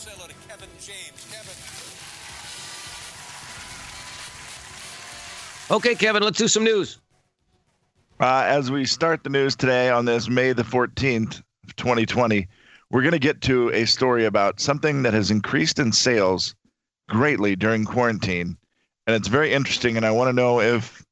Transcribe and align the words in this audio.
say 0.00 0.10
hello 0.14 0.26
to 0.26 0.34
Kevin 0.48 0.68
James. 0.80 1.26
Kevin. 1.30 1.52
Okay, 5.76 5.94
Kevin, 5.94 6.22
let's 6.22 6.38
do 6.38 6.48
some 6.48 6.64
news. 6.64 6.98
Uh, 8.18 8.44
as 8.46 8.70
we 8.70 8.86
start 8.86 9.22
the 9.24 9.28
news 9.28 9.54
today 9.54 9.90
on 9.90 10.06
this 10.06 10.30
May 10.30 10.54
the 10.54 10.62
14th, 10.62 11.42
2020, 11.76 12.48
we're 12.90 13.02
going 13.02 13.12
to 13.12 13.18
get 13.18 13.42
to 13.42 13.68
a 13.72 13.84
story 13.84 14.24
about 14.24 14.58
something 14.58 15.02
that 15.02 15.12
has 15.12 15.30
increased 15.30 15.78
in 15.78 15.92
sales 15.92 16.54
greatly 17.10 17.54
during 17.54 17.84
quarantine. 17.84 18.56
And 19.06 19.14
it's 19.14 19.28
very 19.28 19.52
interesting. 19.52 19.98
And 19.98 20.06
I 20.06 20.12
want 20.12 20.28
to 20.28 20.32
know 20.32 20.60
if 20.60 21.04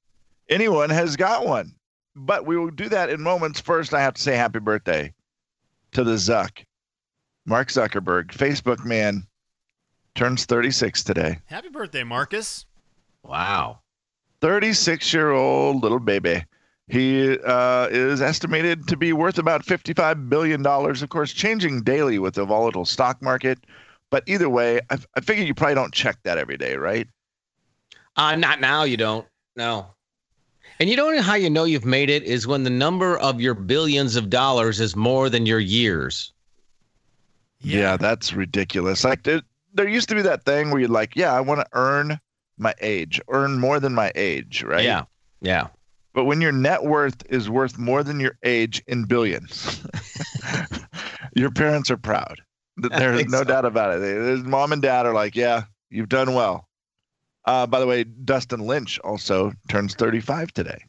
anyone 0.49 0.89
has 0.89 1.15
got 1.15 1.45
one. 1.45 1.75
But 2.17 2.47
we 2.47 2.57
will 2.57 2.71
do 2.71 2.89
that 2.89 3.11
in 3.11 3.21
moments. 3.21 3.61
First, 3.61 3.93
I 3.93 4.01
have 4.01 4.15
to 4.15 4.23
say 4.23 4.35
happy 4.35 4.61
birthday 4.61 5.13
to 5.93 6.05
the 6.05 6.15
Zuck. 6.15 6.65
Mark 7.49 7.69
Zuckerberg, 7.69 8.27
Facebook 8.27 8.85
man, 8.85 9.27
turns 10.15 10.45
36 10.45 11.03
today. 11.03 11.39
Happy 11.47 11.71
birthday, 11.71 12.05
Marcus. 12.05 12.67
Wow. 13.23 13.79
36 14.43 15.15
year 15.15 15.31
old 15.31 15.83
little 15.83 15.99
baby. 15.99 16.45
He 16.89 17.39
uh, 17.39 17.89
is 17.91 18.21
estimated 18.21 18.87
to 18.89 18.99
be 18.99 19.15
worth 19.15 19.39
about 19.39 19.65
$55 19.65 20.29
billion, 20.29 20.65
of 20.67 21.09
course, 21.09 21.33
changing 21.33 21.83
daily 21.83 22.19
with 22.19 22.35
the 22.35 22.45
volatile 22.45 22.85
stock 22.85 23.23
market. 23.23 23.59
But 24.11 24.25
either 24.27 24.51
way, 24.51 24.81
I, 24.91 24.99
I 25.17 25.21
figure 25.21 25.45
you 25.45 25.55
probably 25.55 25.75
don't 25.75 25.93
check 25.93 26.19
that 26.25 26.37
every 26.37 26.59
day, 26.59 26.77
right? 26.77 27.09
Uh, 28.15 28.37
not 28.37 28.61
now, 28.61 28.85
you 28.85 28.99
don't. 28.99 29.27
No. 29.57 29.87
And 30.81 30.91
you 30.91 30.97
don't 30.97 31.17
know 31.17 31.23
how 31.23 31.35
you 31.35 31.49
know 31.49 31.65
you've 31.65 31.87
made 31.87 32.11
it 32.11 32.25
is 32.25 32.47
when 32.47 32.65
the 32.65 32.71
number 32.71 33.19
of 33.19 33.41
your 33.41 33.55
billions 33.55 34.17
of 34.17 34.29
dollars 34.29 34.81
is 34.81 34.95
more 34.95 35.31
than 35.31 35.47
your 35.47 35.61
years. 35.61 36.33
Yeah, 37.61 37.97
that's 37.97 38.33
ridiculous. 38.33 39.05
Like 39.05 39.25
there, 39.25 39.43
there 39.75 39.89
used 39.89 40.09
to 40.11 40.15
be 40.15 40.23
that 40.23 40.45
thing 40.45 40.71
where 40.71 40.81
you're 40.81 40.89
like, 40.89 41.17
yeah, 41.17 41.33
I 41.33 41.41
want 41.41 41.61
to 41.61 41.67
earn 41.73 42.21
my 42.57 42.75
age, 42.81 43.21
earn 43.29 43.59
more 43.59 43.81
than 43.81 43.95
my 43.95 44.13
age, 44.15 44.63
right? 44.63 44.85
Yeah. 44.85 45.05
Yeah. 45.41 45.69
But 46.15 46.25
when 46.25 46.41
your 46.41 46.53
net 46.53 46.85
worth 46.85 47.23
is 47.29 47.49
worth 47.49 47.79
more 47.79 48.03
than 48.03 48.19
your 48.19 48.37
age 48.43 48.83
in 48.87 49.05
billions, 49.05 49.85
your 51.37 51.51
parents 51.51 51.91
are 51.91 51.97
proud. 51.97 52.41
There's 52.77 53.27
no 53.27 53.39
so. 53.39 53.45
doubt 53.45 53.65
about 53.65 53.97
it. 53.97 54.01
There's 54.01 54.43
mom 54.43 54.73
and 54.73 54.83
dad 54.83 55.07
are 55.07 55.15
like, 55.15 55.37
yeah, 55.37 55.65
you've 55.91 56.09
done 56.09 56.35
well. 56.35 56.69
Uh, 57.45 57.67
by 57.67 57.81
the 57.81 57.87
way, 57.87 58.05
Dustin 58.05 58.61
Lynch 58.61 58.99
also 59.01 59.53
turns 59.69 59.95
35 59.95 60.53
today. 60.53 60.85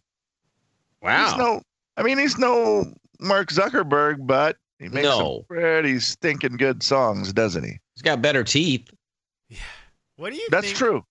Wow. 1.01 1.27
He's 1.27 1.38
no, 1.38 1.61
I 1.97 2.03
mean, 2.03 2.17
he's 2.17 2.38
no 2.38 2.91
Mark 3.19 3.49
Zuckerberg, 3.49 4.25
but 4.25 4.57
he 4.80 4.88
makes 4.89 5.03
No. 5.03 5.17
some 5.19 5.44
pretty 5.58 5.99
stinking 5.99 6.58
good 6.58 6.81
songs, 6.81 7.31
doesn't 7.33 7.63
he? 7.63 7.77
He's 7.95 8.02
got 8.02 8.22
better 8.22 8.44
teeth. 8.44 8.89
Yeah. 9.49 9.58
What 10.16 10.31
do 10.31 10.38
you 10.38 10.47
That's 10.49 10.67
think? 10.67 10.77
true. 10.77 11.03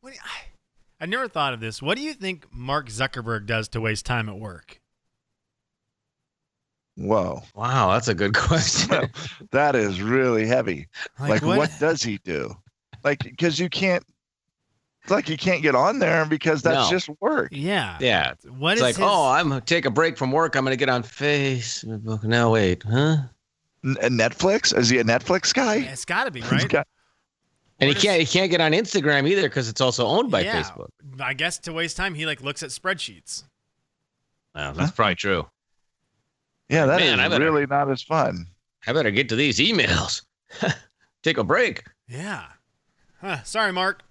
What 0.00 0.10
do 0.10 0.16
you- 0.16 0.22
I, 0.24 1.04
I 1.04 1.06
never 1.06 1.28
thought 1.28 1.52
of 1.54 1.60
this. 1.60 1.80
What 1.82 1.96
do 1.96 2.02
you 2.02 2.14
think 2.14 2.46
Mark 2.52 2.88
Zuckerberg 2.88 3.46
does 3.46 3.68
to 3.68 3.80
waste 3.80 4.06
time 4.06 4.28
at 4.28 4.38
work? 4.38 4.80
Whoa. 6.96 7.42
Wow, 7.54 7.92
that's 7.92 8.08
a 8.08 8.14
good 8.14 8.34
question. 8.36 9.10
that 9.52 9.74
is 9.76 10.00
really 10.00 10.46
heavy. 10.46 10.88
Like, 11.20 11.42
what? 11.42 11.70
does 11.78 12.02
he 12.02 12.18
do? 12.24 12.54
Like, 13.04 13.22
because 13.22 13.58
you 13.58 13.68
can't, 13.68 14.02
it's 15.06 15.12
like 15.12 15.28
you 15.28 15.36
can't 15.36 15.62
get 15.62 15.76
on 15.76 16.00
there 16.00 16.26
because 16.26 16.62
that's 16.62 16.90
No. 16.90 16.90
just 16.90 17.08
work. 17.20 17.50
Yeah. 17.52 17.96
yeah. 18.00 18.34
What 18.58 18.72
It's 18.72 18.80
is 18.80 18.82
like, 18.82 18.96
his- 18.96 19.04
oh, 19.04 19.28
I'm 19.30 19.48
gonna 19.50 19.60
take 19.60 19.84
a 19.86 19.90
break 19.90 20.18
from 20.18 20.32
work. 20.32 20.56
I'm 20.56 20.64
gonna 20.64 20.74
get 20.74 20.88
on 20.88 21.04
Facebook. 21.04 22.24
No, 22.24 22.50
wait, 22.50 22.82
huh? 22.82 23.18
N- 23.84 23.96
uh, 24.02 24.06
Netflix? 24.08 24.76
Is 24.76 24.88
he 24.88 24.98
a 24.98 25.04
Netflix 25.04 25.54
guy? 25.54 25.76
it's 25.76 26.04
got 26.04 26.24
to 26.24 26.32
be 26.32 26.40
right. 26.50 26.68
got- 26.68 26.88
And 27.78 27.86
he 27.88 27.90
What 27.90 27.96
is- 27.98 28.02
can't 28.02 28.20
he 28.20 28.26
can't 28.26 28.50
get 28.50 28.60
on 28.60 28.72
Instagram 28.72 29.28
either 29.28 29.42
because 29.42 29.68
it's 29.68 29.80
also 29.80 30.06
owned 30.06 30.30
by 30.32 30.40
Yeah. 30.40 30.60
Facebook. 30.60 30.88
I 31.20 31.34
guess 31.34 31.58
to 31.60 31.72
waste 31.72 31.96
time, 31.96 32.14
he 32.14 32.26
like 32.26 32.42
looks 32.42 32.64
at 32.64 32.70
spreadsheets. 32.70 33.44
Wow, 34.56 34.72
that's 34.72 34.90
probably 34.90 35.14
true. 35.14 35.46
yeah, 36.68 36.86
that 36.86 37.00
is 37.00 37.10
Man, 37.10 37.20
I 37.20 37.28
better- 37.28 37.44
really 37.44 37.66
not 37.66 37.88
as 37.90 38.02
fun. 38.02 38.46
I 38.88 38.92
better 38.92 39.10
get 39.12 39.28
to 39.28 39.36
these 39.36 39.58
emails. 39.60 40.22
Take 41.22 41.38
a 41.38 41.44
break. 41.44 41.84
Yeah. 42.08 42.44
Huh. 43.20 43.42
Sorry, 43.44 43.72
Mark. 43.72 44.02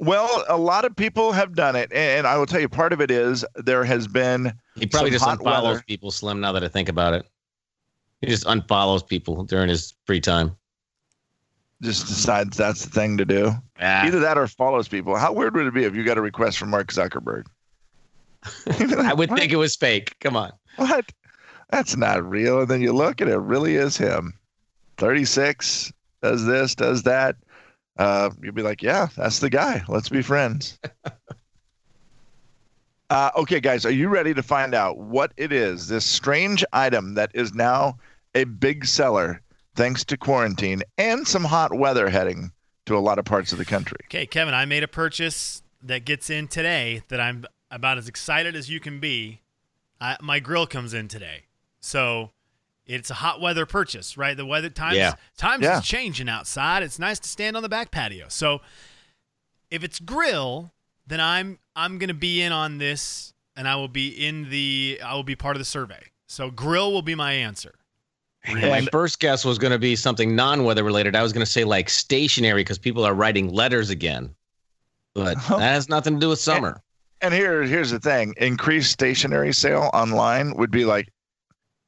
Well, 0.00 0.44
a 0.48 0.56
lot 0.56 0.84
of 0.86 0.96
people 0.96 1.30
have 1.32 1.54
done 1.54 1.76
it, 1.76 1.92
and 1.92 2.26
I 2.26 2.36
will 2.38 2.46
tell 2.46 2.58
you, 2.60 2.68
part 2.70 2.92
of 2.94 3.00
it 3.02 3.10
is 3.10 3.44
there 3.54 3.84
has 3.84 4.08
been 4.08 4.52
He 4.76 4.86
probably 4.86 5.10
just 5.10 5.24
unfollows 5.26 5.62
weather. 5.62 5.84
people, 5.86 6.10
Slim. 6.10 6.40
Now 6.40 6.52
that 6.52 6.64
I 6.64 6.68
think 6.68 6.88
about 6.88 7.12
it, 7.12 7.26
he 8.22 8.26
just 8.26 8.44
unfollows 8.46 9.06
people 9.06 9.44
during 9.44 9.68
his 9.68 9.94
free 10.06 10.20
time. 10.20 10.56
just 11.82 12.06
decides 12.06 12.56
that's 12.56 12.84
the 12.86 12.90
thing 12.90 13.18
to 13.18 13.26
do. 13.26 13.52
Ah, 13.78 14.06
Either 14.06 14.20
that 14.20 14.38
or 14.38 14.46
follows 14.46 14.88
people. 14.88 15.16
How 15.16 15.32
weird 15.34 15.54
would 15.54 15.66
it 15.66 15.74
be 15.74 15.84
if 15.84 15.94
you 15.94 16.02
got 16.02 16.16
a 16.18 16.22
request 16.22 16.56
from 16.58 16.70
Mark 16.70 16.88
Zuckerberg? 16.92 17.44
I 18.98 19.12
would 19.12 19.30
think 19.30 19.52
it 19.52 19.56
was 19.56 19.76
fake. 19.76 20.16
Come 20.20 20.34
on. 20.34 20.50
What? 20.76 21.12
That's 21.70 21.94
not 21.96 22.24
real. 22.28 22.60
And 22.60 22.68
then 22.68 22.80
you 22.80 22.92
look 22.94 23.20
and 23.20 23.28
it 23.30 23.36
really 23.36 23.76
is 23.76 23.98
him. 23.98 24.32
36, 24.96 25.92
does 26.22 26.46
this, 26.46 26.74
does 26.74 27.02
that. 27.02 27.36
Uh, 28.00 28.30
you'd 28.42 28.54
be 28.54 28.62
like, 28.62 28.82
yeah, 28.82 29.08
that's 29.14 29.40
the 29.40 29.50
guy. 29.50 29.82
Let's 29.86 30.08
be 30.08 30.22
friends. 30.22 30.78
uh, 33.10 33.30
okay, 33.36 33.60
guys, 33.60 33.84
are 33.84 33.90
you 33.90 34.08
ready 34.08 34.32
to 34.32 34.42
find 34.42 34.74
out 34.74 34.96
what 34.96 35.32
it 35.36 35.52
is, 35.52 35.88
this 35.88 36.06
strange 36.06 36.64
item 36.72 37.12
that 37.12 37.30
is 37.34 37.52
now 37.52 37.98
a 38.34 38.44
big 38.44 38.86
seller 38.86 39.42
thanks 39.74 40.02
to 40.04 40.16
quarantine 40.16 40.82
and 40.96 41.28
some 41.28 41.44
hot 41.44 41.74
weather 41.74 42.08
heading 42.08 42.50
to 42.86 42.96
a 42.96 43.00
lot 43.00 43.18
of 43.18 43.26
parts 43.26 43.52
of 43.52 43.58
the 43.58 43.66
country? 43.66 43.98
Okay, 44.06 44.24
Kevin, 44.24 44.54
I 44.54 44.64
made 44.64 44.82
a 44.82 44.88
purchase 44.88 45.62
that 45.82 46.06
gets 46.06 46.30
in 46.30 46.48
today 46.48 47.02
that 47.08 47.20
I'm 47.20 47.44
about 47.70 47.98
as 47.98 48.08
excited 48.08 48.56
as 48.56 48.70
you 48.70 48.80
can 48.80 48.98
be. 48.98 49.42
I, 50.00 50.16
my 50.22 50.40
grill 50.40 50.66
comes 50.66 50.94
in 50.94 51.08
today. 51.08 51.44
So 51.80 52.30
it's 52.90 53.10
a 53.10 53.14
hot 53.14 53.40
weather 53.40 53.66
purchase, 53.66 54.16
right? 54.16 54.36
The 54.36 54.44
weather 54.46 54.68
times 54.70 54.96
Yeah. 54.96 55.14
times 55.36 55.62
Yeah. 55.64 55.78
is 55.78 55.84
changing 55.84 56.28
outside. 56.28 56.82
It's 56.82 56.98
nice 56.98 57.18
to 57.20 57.28
stand 57.28 57.56
on 57.56 57.62
the 57.62 57.68
back 57.68 57.90
patio. 57.90 58.26
So 58.28 58.60
if 59.70 59.84
it's 59.84 59.98
grill, 60.00 60.72
then 61.06 61.20
I'm 61.20 61.58
I'm 61.76 61.98
going 61.98 62.08
to 62.08 62.14
be 62.14 62.42
in 62.42 62.52
on 62.52 62.78
this 62.78 63.32
and 63.56 63.68
I 63.68 63.76
will 63.76 63.88
be 63.88 64.08
in 64.08 64.50
the 64.50 65.00
I 65.04 65.14
will 65.14 65.22
be 65.22 65.36
part 65.36 65.56
of 65.56 65.60
the 65.60 65.64
survey. 65.66 66.02
So 66.26 66.50
grill 66.50 66.92
will 66.92 67.02
be 67.02 67.14
my 67.14 67.32
answer. 67.32 67.74
My 68.48 68.86
first 68.90 69.20
guess 69.20 69.44
was 69.44 69.58
going 69.58 69.72
to 69.72 69.78
be 69.78 69.94
something 69.96 70.34
non-weather 70.34 70.82
related. 70.82 71.14
I 71.14 71.22
was 71.22 71.32
going 71.32 71.44
to 71.44 71.50
say 71.50 71.64
like 71.64 71.90
stationary 71.90 72.60
because 72.62 72.78
people 72.78 73.04
are 73.04 73.12
writing 73.14 73.52
letters 73.52 73.90
again, 73.90 74.34
but 75.14 75.36
Oh. 75.50 75.58
that 75.58 75.72
has 75.74 75.88
nothing 75.90 76.14
to 76.14 76.20
do 76.20 76.30
with 76.30 76.38
summer. 76.40 76.80
And 77.20 77.34
here, 77.34 77.62
here's 77.64 77.90
the 77.90 78.00
thing: 78.00 78.32
increased 78.38 78.90
stationary 78.92 79.52
sale 79.52 79.90
online 79.92 80.54
would 80.56 80.70
be 80.70 80.86
like 80.86 81.08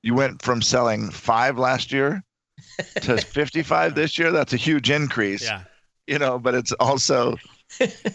you 0.03 0.15
went 0.15 0.43
from 0.43 0.63
selling 0.63 1.11
five 1.11 1.59
last 1.59 1.93
year 1.93 2.23
to 3.03 3.19
55 3.19 3.95
this 3.95 4.19
year. 4.19 4.33
That's 4.33 4.53
a 4.53 4.57
huge 4.57 4.91
increase, 4.91 5.43
Yeah. 5.43 5.63
you 6.07 6.19
know. 6.19 6.39
But 6.39 6.55
it's 6.55 6.73
also 6.73 7.37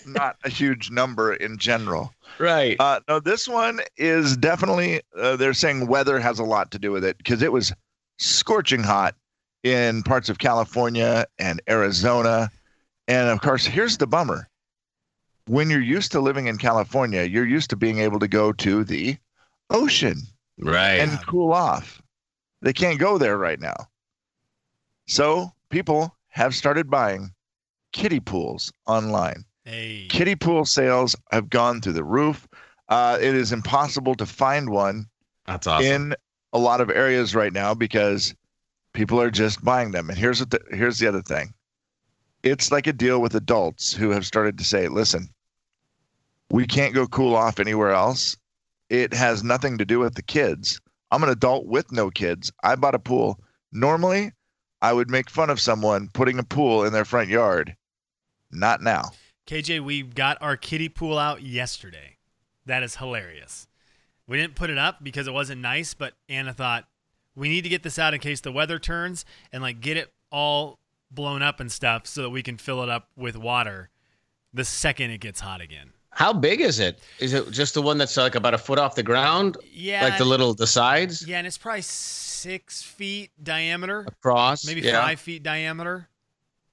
not 0.06 0.38
a 0.44 0.50
huge 0.50 0.92
number 0.92 1.34
in 1.34 1.58
general. 1.58 2.14
Right. 2.40 2.76
Uh, 2.80 3.00
no, 3.08 3.20
this 3.20 3.48
one 3.48 3.80
is 3.98 4.38
definitely. 4.38 5.02
Uh, 5.18 5.36
they're 5.36 5.54
saying 5.54 5.88
weather 5.88 6.20
has 6.20 6.40
a 6.40 6.44
lot 6.44 6.72
to 6.72 6.80
do 6.80 6.92
with 6.92 7.04
it 7.04 7.18
because 7.18 7.42
it 7.42 7.52
was 7.52 7.74
scorching 8.20 8.84
hot 8.84 9.16
in 9.64 10.04
parts 10.04 10.30
of 10.30 10.38
California 10.40 11.26
and 11.40 11.62
Arizona, 11.70 12.50
and 13.08 13.30
of 13.30 13.42
course, 13.42 13.66
here's 13.66 13.98
the 13.98 14.08
bummer: 14.08 14.48
when 15.48 15.70
you're 15.70 15.82
used 15.82 16.12
to 16.12 16.20
living 16.20 16.48
in 16.48 16.58
California, 16.58 17.24
you're 17.24 17.46
used 17.46 17.70
to 17.72 17.76
being 17.76 18.00
able 18.00 18.20
to 18.20 18.28
go 18.28 18.52
to 18.54 18.84
the 18.84 19.18
ocean 19.70 20.22
right. 20.60 21.00
and 21.00 21.20
cool 21.28 21.54
off. 21.54 22.02
They 22.62 22.74
can't 22.74 23.00
go 23.00 23.18
there 23.18 23.38
right 23.38 23.60
now. 23.60 23.76
So 25.08 25.52
people 25.70 26.16
have 26.30 26.56
started 26.56 26.90
buying 26.90 27.32
kiddie 27.94 28.20
pools 28.20 28.72
online. 28.86 29.46
Hey. 29.64 30.08
Kiddie 30.10 30.36
pool 30.36 30.66
sales 30.66 31.16
have 31.32 31.50
gone 31.50 31.82
through 31.82 31.94
the 31.94 32.04
roof. 32.04 32.48
Uh, 32.90 33.18
it 33.20 33.36
is 33.36 33.52
impossible 33.52 34.16
to 34.16 34.26
find 34.26 34.70
one 34.70 35.08
That's 35.46 35.68
awesome. 35.68 35.86
in 35.86 36.16
a 36.54 36.60
lot 36.60 36.80
of 36.80 36.90
areas 36.90 37.36
right 37.36 37.52
now 37.52 37.74
because 37.74 38.34
people 38.94 39.22
are 39.22 39.30
just 39.30 39.64
buying 39.64 39.92
them. 39.92 40.10
And 40.10 40.18
here's 40.18 40.40
what 40.40 40.52
the, 40.52 40.62
here's 40.72 41.00
the 41.00 41.08
other 41.08 41.22
thing. 41.22 41.54
It's 42.44 42.72
like 42.72 42.88
a 42.88 42.94
deal 42.94 43.22
with 43.22 43.36
adults 43.36 43.94
who 43.94 44.12
have 44.12 44.26
started 44.26 44.58
to 44.58 44.64
say, 44.64 44.88
"Listen, 44.88 45.30
we 46.50 46.66
can't 46.66 46.94
go 46.94 47.08
cool 47.08 47.36
off 47.36 47.60
anywhere 47.60 47.92
else. 47.92 48.38
It 48.90 49.14
has 49.14 49.44
nothing 49.44 49.78
to 49.78 49.86
do 49.86 50.00
with 50.00 50.16
the 50.16 50.22
kids. 50.22 50.80
I'm 51.12 51.24
an 51.24 51.30
adult 51.30 51.66
with 51.66 51.92
no 51.92 52.10
kids. 52.10 52.52
I 52.64 52.76
bought 52.76 52.96
a 52.96 53.00
pool. 53.00 53.40
Normally, 53.72 54.32
I 54.82 54.94
would 54.94 55.10
make 55.10 55.30
fun 55.30 55.50
of 55.50 55.60
someone 55.60 56.10
putting 56.14 56.40
a 56.40 56.44
pool 56.44 56.84
in 56.84 56.94
their 56.94 57.06
front 57.06 57.30
yard. 57.30 57.76
Not 58.52 58.82
now. 58.82 59.12
KJ, 59.48 59.84
we 59.84 60.04
got 60.04 60.38
our 60.42 60.58
kiddie 60.58 60.90
pool 60.90 61.18
out 61.18 61.42
yesterday. 61.42 62.18
That 62.66 62.84
is 62.84 62.98
hilarious. 62.98 63.68
We 64.28 64.38
didn't 64.38 64.56
put 64.56 64.70
it 64.70 64.78
up 64.78 65.04
because 65.04 65.28
it 65.28 65.34
wasn't 65.34 65.62
nice, 65.62 65.94
but 65.94 66.14
Anna 66.28 66.54
thought 66.54 66.86
we 67.36 67.48
need 67.48 67.64
to 67.64 67.70
get 67.70 67.84
this 67.84 67.98
out 67.98 68.14
in 68.14 68.20
case 68.20 68.42
the 68.42 68.52
weather 68.52 68.80
turns 68.80 69.26
and 69.54 69.64
like 69.64 69.80
get 69.80 69.96
it 69.96 70.12
all 70.32 70.80
blown 71.10 71.42
up 71.42 71.60
and 71.60 71.72
stuff 71.72 72.06
so 72.06 72.24
that 72.24 72.30
we 72.30 72.44
can 72.44 72.58
fill 72.58 72.84
it 72.84 72.90
up 72.90 73.08
with 73.16 73.38
water 73.38 73.90
the 74.54 74.66
second 74.66 75.12
it 75.12 75.20
gets 75.20 75.40
hot 75.40 75.62
again. 75.62 75.92
How 76.12 76.34
big 76.34 76.62
is 76.62 76.80
it? 76.80 77.00
Is 77.20 77.34
it 77.34 77.52
just 77.52 77.74
the 77.76 77.82
one 77.82 77.98
that's 77.98 78.18
like 78.18 78.36
about 78.36 78.54
a 78.54 78.58
foot 78.58 78.80
off 78.80 78.96
the 78.96 79.04
ground, 79.04 79.58
Yeah. 79.72 80.04
like 80.04 80.18
the 80.18 80.26
little 80.26 80.54
the 80.54 80.66
sides 80.68 81.28
Yeah, 81.28 81.38
and 81.38 81.46
it's 81.48 81.58
probably 81.58 81.82
six 81.84 82.82
feet 82.82 83.32
diameter, 83.44 84.06
across? 84.08 84.66
maybe 84.66 84.82
yeah. 84.82 85.02
five 85.02 85.20
feet 85.20 85.44
diameter. 85.44 86.08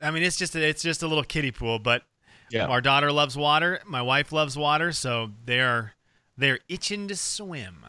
I 0.01 0.11
mean, 0.11 0.23
it's 0.23 0.37
just 0.37 0.55
a, 0.55 0.63
it's 0.67 0.83
just 0.83 1.03
a 1.03 1.07
little 1.07 1.25
kiddie 1.25 1.51
pool, 1.51 1.79
but 1.79 2.03
Yeah. 2.51 2.67
our 2.67 2.81
daughter 2.81 3.13
loves 3.13 3.37
water. 3.37 3.81
My 3.87 4.03
wife 4.03 4.33
loves 4.33 4.57
water, 4.57 4.93
so 4.93 5.31
they're 5.45 5.95
they're 6.37 6.61
itching 6.69 7.09
to 7.09 7.17
swim. 7.17 7.85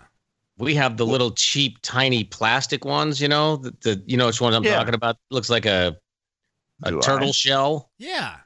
We 0.57 0.75
have 0.75 0.97
the 0.97 1.05
little 1.05 1.31
cheap, 1.31 1.79
tiny 1.81 2.23
plastic 2.23 2.85
ones. 2.85 3.19
You 3.19 3.27
know, 3.27 3.57
the, 3.57 3.71
the 3.81 4.03
you 4.05 4.17
know 4.17 4.27
which 4.27 4.39
ones 4.41 4.55
I'm 4.55 4.63
Yeah. 4.63 4.75
talking 4.77 4.93
about. 4.93 5.17
Looks 5.31 5.49
like 5.49 5.65
a 5.65 5.97
a 6.83 6.91
Do 6.91 7.01
turtle 7.01 7.29
I? 7.29 7.31
shell. 7.31 7.91
Yeah. 7.97 8.37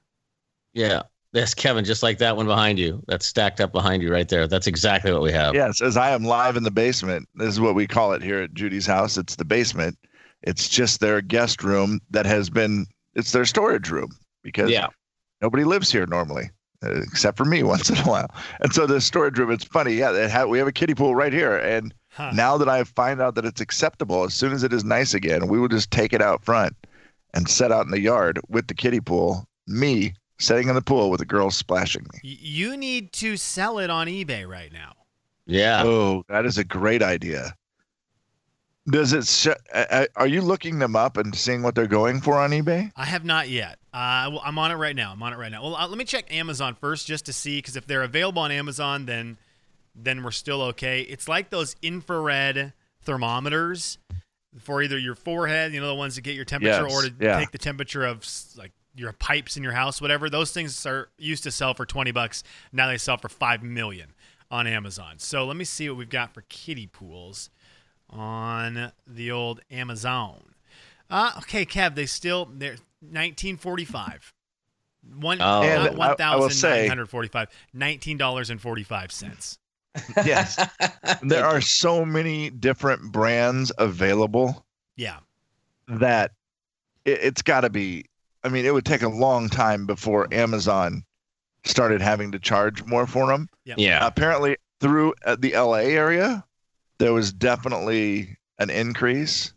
Yeah, 0.73 1.03
that's 1.33 1.53
Kevin, 1.53 1.85
just 1.85 2.01
like 2.03 2.17
that 2.19 2.35
one 2.37 2.45
behind 2.47 2.79
you. 2.79 3.03
That's 3.07 3.25
stacked 3.25 3.61
up 3.61 3.71
behind 3.71 4.01
you 4.01 4.11
right 4.11 4.27
there. 4.27 4.47
That's 4.47 4.67
exactly 4.67 5.11
what 5.11 5.21
we 5.21 5.31
have. 5.31 5.53
Yes, 5.53 5.81
as 5.81 5.95
I 5.97 6.09
am 6.11 6.23
live 6.23 6.57
in 6.57 6.63
the 6.63 6.71
basement. 6.71 7.27
This 7.35 7.49
is 7.49 7.59
what 7.59 7.75
we 7.75 7.87
call 7.87 8.13
it 8.13 8.21
here 8.23 8.41
at 8.41 8.53
Judy's 8.53 8.85
house. 8.87 9.17
It's 9.17 9.35
the 9.35 9.45
basement. 9.45 9.97
It's 10.41 10.67
just 10.69 10.99
their 10.99 11.21
guest 11.21 11.63
room 11.63 11.99
that 12.11 12.25
has 12.25 12.49
been. 12.49 12.85
It's 13.15 13.31
their 13.31 13.45
storage 13.45 13.89
room 13.89 14.09
because 14.43 14.69
Yeah. 14.69 14.87
nobody 15.41 15.63
lives 15.65 15.91
here 15.91 16.05
normally, 16.05 16.49
uh, 16.83 17.01
except 17.01 17.37
for 17.37 17.45
me 17.45 17.61
once 17.73 17.89
in 17.89 17.97
a 17.97 18.01
while. 18.03 18.29
And 18.61 18.73
so 18.73 18.87
the 18.87 19.01
storage 19.01 19.37
room. 19.37 19.51
It's 19.51 19.65
funny. 19.65 19.93
Yeah, 19.95 20.11
it 20.13 20.31
ha- 20.31 20.45
we 20.45 20.57
have 20.57 20.67
a 20.67 20.71
kiddie 20.71 20.95
pool 20.95 21.15
right 21.15 21.33
here, 21.33 21.57
and 21.57 21.93
Huh. 22.11 22.31
now 22.33 22.57
that 22.57 22.67
I 22.67 22.83
find 22.85 23.21
out 23.21 23.35
that 23.35 23.45
it's 23.45 23.61
acceptable, 23.61 24.23
as 24.23 24.33
soon 24.33 24.51
as 24.51 24.63
it 24.63 24.73
is 24.73 24.83
nice 24.83 25.13
again, 25.13 25.47
we 25.47 25.59
will 25.59 25.67
just 25.67 25.91
take 25.91 26.11
it 26.11 26.21
out 26.23 26.43
front 26.43 26.75
and 27.35 27.47
set 27.47 27.71
out 27.71 27.85
in 27.85 27.91
the 27.91 27.99
yard 27.99 28.39
with 28.49 28.65
the 28.67 28.73
kiddie 28.73 28.99
pool. 28.99 29.45
Me 29.67 30.13
sitting 30.39 30.69
in 30.69 30.75
the 30.75 30.81
pool 30.81 31.09
with 31.09 31.19
the 31.19 31.25
girls 31.25 31.55
splashing 31.55 32.05
me. 32.13 32.19
You 32.23 32.77
need 32.77 33.11
to 33.13 33.37
sell 33.37 33.79
it 33.79 33.89
on 33.89 34.07
eBay 34.07 34.47
right 34.47 34.71
now. 34.71 34.93
Yeah. 35.45 35.83
Oh, 35.83 36.23
that 36.29 36.45
is 36.45 36.57
a 36.57 36.63
great 36.63 37.01
idea. 37.01 37.55
Does 38.89 39.13
it? 39.13 39.27
Sh- 39.27 40.07
are 40.15 40.27
you 40.27 40.41
looking 40.41 40.79
them 40.79 40.95
up 40.95 41.17
and 41.17 41.35
seeing 41.35 41.61
what 41.61 41.75
they're 41.75 41.85
going 41.85 42.21
for 42.21 42.35
on 42.39 42.51
eBay? 42.51 42.91
I 42.95 43.05
have 43.05 43.23
not 43.23 43.49
yet. 43.49 43.77
Uh, 43.93 44.29
well, 44.31 44.41
I'm 44.43 44.57
on 44.57 44.71
it 44.71 44.75
right 44.75 44.95
now. 44.95 45.11
I'm 45.11 45.21
on 45.21 45.33
it 45.33 45.37
right 45.37 45.51
now. 45.51 45.61
Well, 45.61 45.75
uh, 45.75 45.87
let 45.87 45.97
me 45.97 46.05
check 46.05 46.33
Amazon 46.33 46.75
first 46.75 47.05
just 47.05 47.25
to 47.27 47.33
see 47.33 47.59
because 47.59 47.75
if 47.75 47.85
they're 47.85 48.01
available 48.03 48.41
on 48.41 48.51
Amazon, 48.51 49.05
then 49.05 49.37
then 49.93 50.23
we're 50.23 50.31
still 50.31 50.61
okay. 50.63 51.01
It's 51.01 51.27
like 51.27 51.49
those 51.49 51.75
infrared 51.81 52.73
thermometers 53.03 53.97
for 54.59 54.81
either 54.81 54.97
your 54.97 55.15
forehead, 55.15 55.73
you 55.73 55.79
know, 55.81 55.87
the 55.87 55.95
ones 55.95 56.15
that 56.15 56.21
get 56.21 56.35
your 56.35 56.45
temperature, 56.45 56.87
Yes, 56.87 56.93
or 57.05 57.07
to 57.07 57.13
yeah. 57.19 57.37
take 57.37 57.51
the 57.51 57.57
temperature 57.59 58.05
of 58.05 58.25
like 58.57 58.71
your 58.99 59.13
pipes 59.13 59.55
in 59.57 59.63
your 59.63 59.71
house, 59.73 60.01
whatever. 60.01 60.29
Those 60.29 60.51
things 60.51 60.85
are 60.85 61.09
used 61.17 61.43
to 61.43 61.51
sell 61.51 61.73
for 61.73 61.85
20 61.85 62.11
bucks. 62.11 62.43
Now 62.73 62.87
they 62.87 62.97
sell 62.97 63.17
for 63.17 63.29
5 63.29 63.63
million 63.63 64.13
on 64.51 64.67
Amazon. 64.67 65.15
So 65.17 65.45
let 65.45 65.55
me 65.55 65.63
see 65.65 65.89
what 65.89 65.97
we've 65.97 66.09
got 66.09 66.33
for 66.33 66.41
kiddie 66.49 66.87
pools 66.87 67.49
on 68.09 68.91
the 69.07 69.31
old 69.31 69.61
Amazon. 69.71 70.41
Uh, 71.09 71.31
okay, 71.37 71.65
Kev, 71.65 71.95
they 71.95 72.05
still 72.05 72.45
they're 72.53 72.77
1945. 73.01 74.33
One 75.19 75.41
Oh. 75.41 75.61
Not 75.61 75.63
I- 75.63 75.89
one 75.91 76.01
I 76.01 76.09
will 76.09 76.15
thousand 76.17 76.49
say- 76.51 76.79
nine 76.81 76.89
hundred 76.89 77.09
forty-five. 77.09 77.47
Nineteen 77.73 78.17
dollars 78.17 78.49
and 78.49 78.61
forty-five 78.61 79.11
cents. 79.11 79.57
Yes. 80.25 80.59
there 81.23 81.45
are 81.45 81.61
so 81.61 82.05
many 82.05 82.49
different 82.49 83.11
brands 83.11 83.71
available 83.77 84.65
Yeah, 84.97 85.17
that 85.87 86.31
it, 87.05 87.19
it's 87.23 87.41
got 87.41 87.61
to 87.61 87.69
be. 87.69 88.05
I 88.43 88.49
mean, 88.49 88.65
it 88.65 88.73
would 88.73 88.85
take 88.85 89.01
a 89.01 89.09
long 89.09 89.49
time 89.49 89.85
before 89.85 90.27
Amazon 90.33 91.03
started 91.65 92.01
having 92.01 92.31
to 92.31 92.39
charge 92.39 92.85
more 92.85 93.05
for 93.05 93.27
them. 93.27 93.49
Yeah. 93.65 94.05
Apparently, 94.05 94.57
through 94.79 95.13
uh, 95.25 95.35
the 95.37 95.53
LA 95.53 95.79
area, 95.89 96.45
there 96.99 97.11
was 97.13 97.33
definitely 97.33 98.37
an 98.59 98.69
increase 98.69 99.53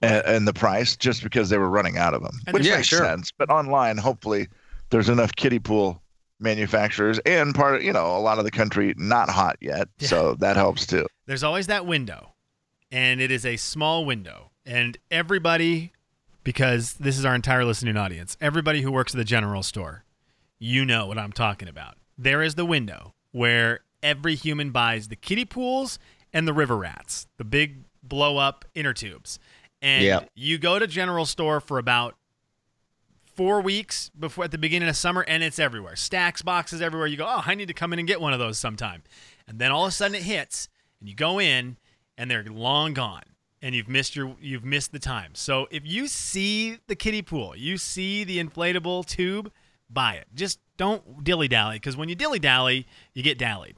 in, 0.00 0.22
in 0.26 0.44
the 0.44 0.52
price 0.52 0.96
just 0.96 1.22
because 1.22 1.48
they 1.50 1.58
were 1.58 1.68
running 1.70 1.98
out 1.98 2.14
of 2.14 2.22
them, 2.22 2.38
And 2.46 2.54
which 2.54 2.66
Yeah, 2.66 2.76
makes 2.76 2.88
sure. 2.88 3.04
sense. 3.04 3.32
But 3.36 3.50
online, 3.50 3.98
hopefully, 3.98 4.48
there's 4.90 5.08
enough 5.08 5.34
kiddie 5.34 5.58
pool 5.58 6.00
manufacturers 6.40 7.20
and 7.20 7.54
part 7.54 7.76
of 7.76 7.84
you 7.84 7.92
know 7.92 8.16
a 8.16 8.18
lot 8.18 8.38
of 8.38 8.44
the 8.44 8.50
country 8.50 8.94
not 8.96 9.28
hot 9.30 9.56
yet, 9.60 9.88
Yeah. 10.00 10.08
so 10.08 10.34
that 10.40 10.56
helps 10.56 10.86
too. 10.86 11.06
there's 11.26 11.44
always 11.44 11.68
that 11.68 11.86
window, 11.86 12.32
and 12.90 13.20
it 13.20 13.30
is 13.30 13.46
a 13.46 13.56
small 13.56 14.04
window, 14.04 14.50
and 14.66 14.98
everybody, 15.10 15.92
because 16.44 16.94
this 16.94 17.18
is 17.18 17.24
our 17.24 17.34
entire 17.34 17.64
listening 17.64 17.96
audience, 17.96 18.36
everybody 18.40 18.82
who 18.82 18.90
works 18.92 19.14
at 19.14 19.18
the 19.18 19.24
general 19.24 19.62
store, 19.62 20.04
you 20.58 20.84
know 20.84 21.06
what 21.06 21.18
I'm 21.18 21.32
talking 21.32 21.68
about. 21.68 21.96
There 22.18 22.42
is 22.42 22.54
the 22.54 22.64
window 22.66 23.14
where 23.32 23.80
every 24.02 24.34
human 24.34 24.70
buys 24.70 25.08
the 25.08 25.16
kiddie 25.16 25.44
pools 25.44 25.98
and 26.32 26.46
the 26.46 26.52
river 26.52 26.76
rats, 26.76 27.26
the 27.36 27.44
big 27.44 27.84
blow 28.02 28.36
up 28.38 28.64
inner 28.74 28.92
tubes. 28.92 29.38
And 29.80 30.04
Yep. 30.04 30.30
you 30.34 30.58
go 30.58 30.78
to 30.78 30.86
general 30.86 31.26
store 31.26 31.60
for 31.60 31.78
about 31.78 32.16
four 33.34 33.60
weeks 33.60 34.10
before 34.18 34.44
at 34.44 34.50
the 34.50 34.58
beginning 34.58 34.88
of 34.88 34.96
summer 34.96 35.24
and 35.26 35.42
it's 35.42 35.58
everywhere. 35.58 35.96
Stacks, 35.96 36.42
boxes 36.42 36.82
everywhere. 36.82 37.06
You 37.06 37.16
go, 37.16 37.26
oh, 37.26 37.42
I 37.46 37.54
need 37.54 37.68
to 37.68 37.74
come 37.74 37.92
in 37.92 37.98
and 37.98 38.06
get 38.06 38.20
one 38.20 38.32
of 38.32 38.38
those 38.38 38.58
sometime. 38.58 39.02
And 39.48 39.58
then 39.58 39.70
all 39.72 39.84
of 39.84 39.88
a 39.88 39.92
sudden 39.92 40.14
it 40.14 40.22
hits 40.22 40.68
and 41.00 41.08
you 41.08 41.14
go 41.14 41.40
in 41.40 41.78
and 42.18 42.30
they're 42.30 42.44
long 42.44 42.92
gone 42.94 43.22
and 43.62 43.74
you've 43.74 43.88
missed 43.88 44.16
your 44.16 44.36
you've 44.40 44.64
missed 44.64 44.92
the 44.92 44.98
time. 44.98 45.30
So 45.34 45.68
if 45.70 45.82
you 45.86 46.08
see 46.08 46.78
the 46.88 46.96
kiddie 46.96 47.22
pool, 47.22 47.56
you 47.56 47.78
see 47.78 48.24
the 48.24 48.42
inflatable 48.42 49.06
tube, 49.06 49.50
buy 49.88 50.14
it. 50.14 50.26
Just 50.34 50.58
don't 50.76 51.24
dilly 51.24 51.48
dally 51.48 51.76
because 51.76 51.96
when 51.96 52.08
you 52.08 52.14
dilly 52.14 52.40
dally, 52.40 52.86
you 53.14 53.22
get 53.22 53.38
dallied. 53.38 53.76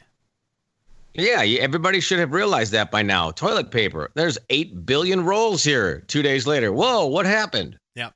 Yeah, 1.13 1.43
everybody 1.61 2.01
should 2.01 2.19
have 2.19 2.33
realized 2.33 2.73
that 2.73 2.91
by 2.91 3.03
now. 3.03 3.31
Toilet 3.31 3.71
paper. 3.71 4.11
There's 4.15 4.37
8 4.51 4.85
billion 4.85 5.25
rolls 5.25 5.63
here 5.63 6.01
two 6.09 6.23
days 6.23 6.45
later. 6.45 6.73
Whoa, 6.73 7.07
what 7.07 7.25
happened? 7.25 7.79
Yep. 7.95 8.15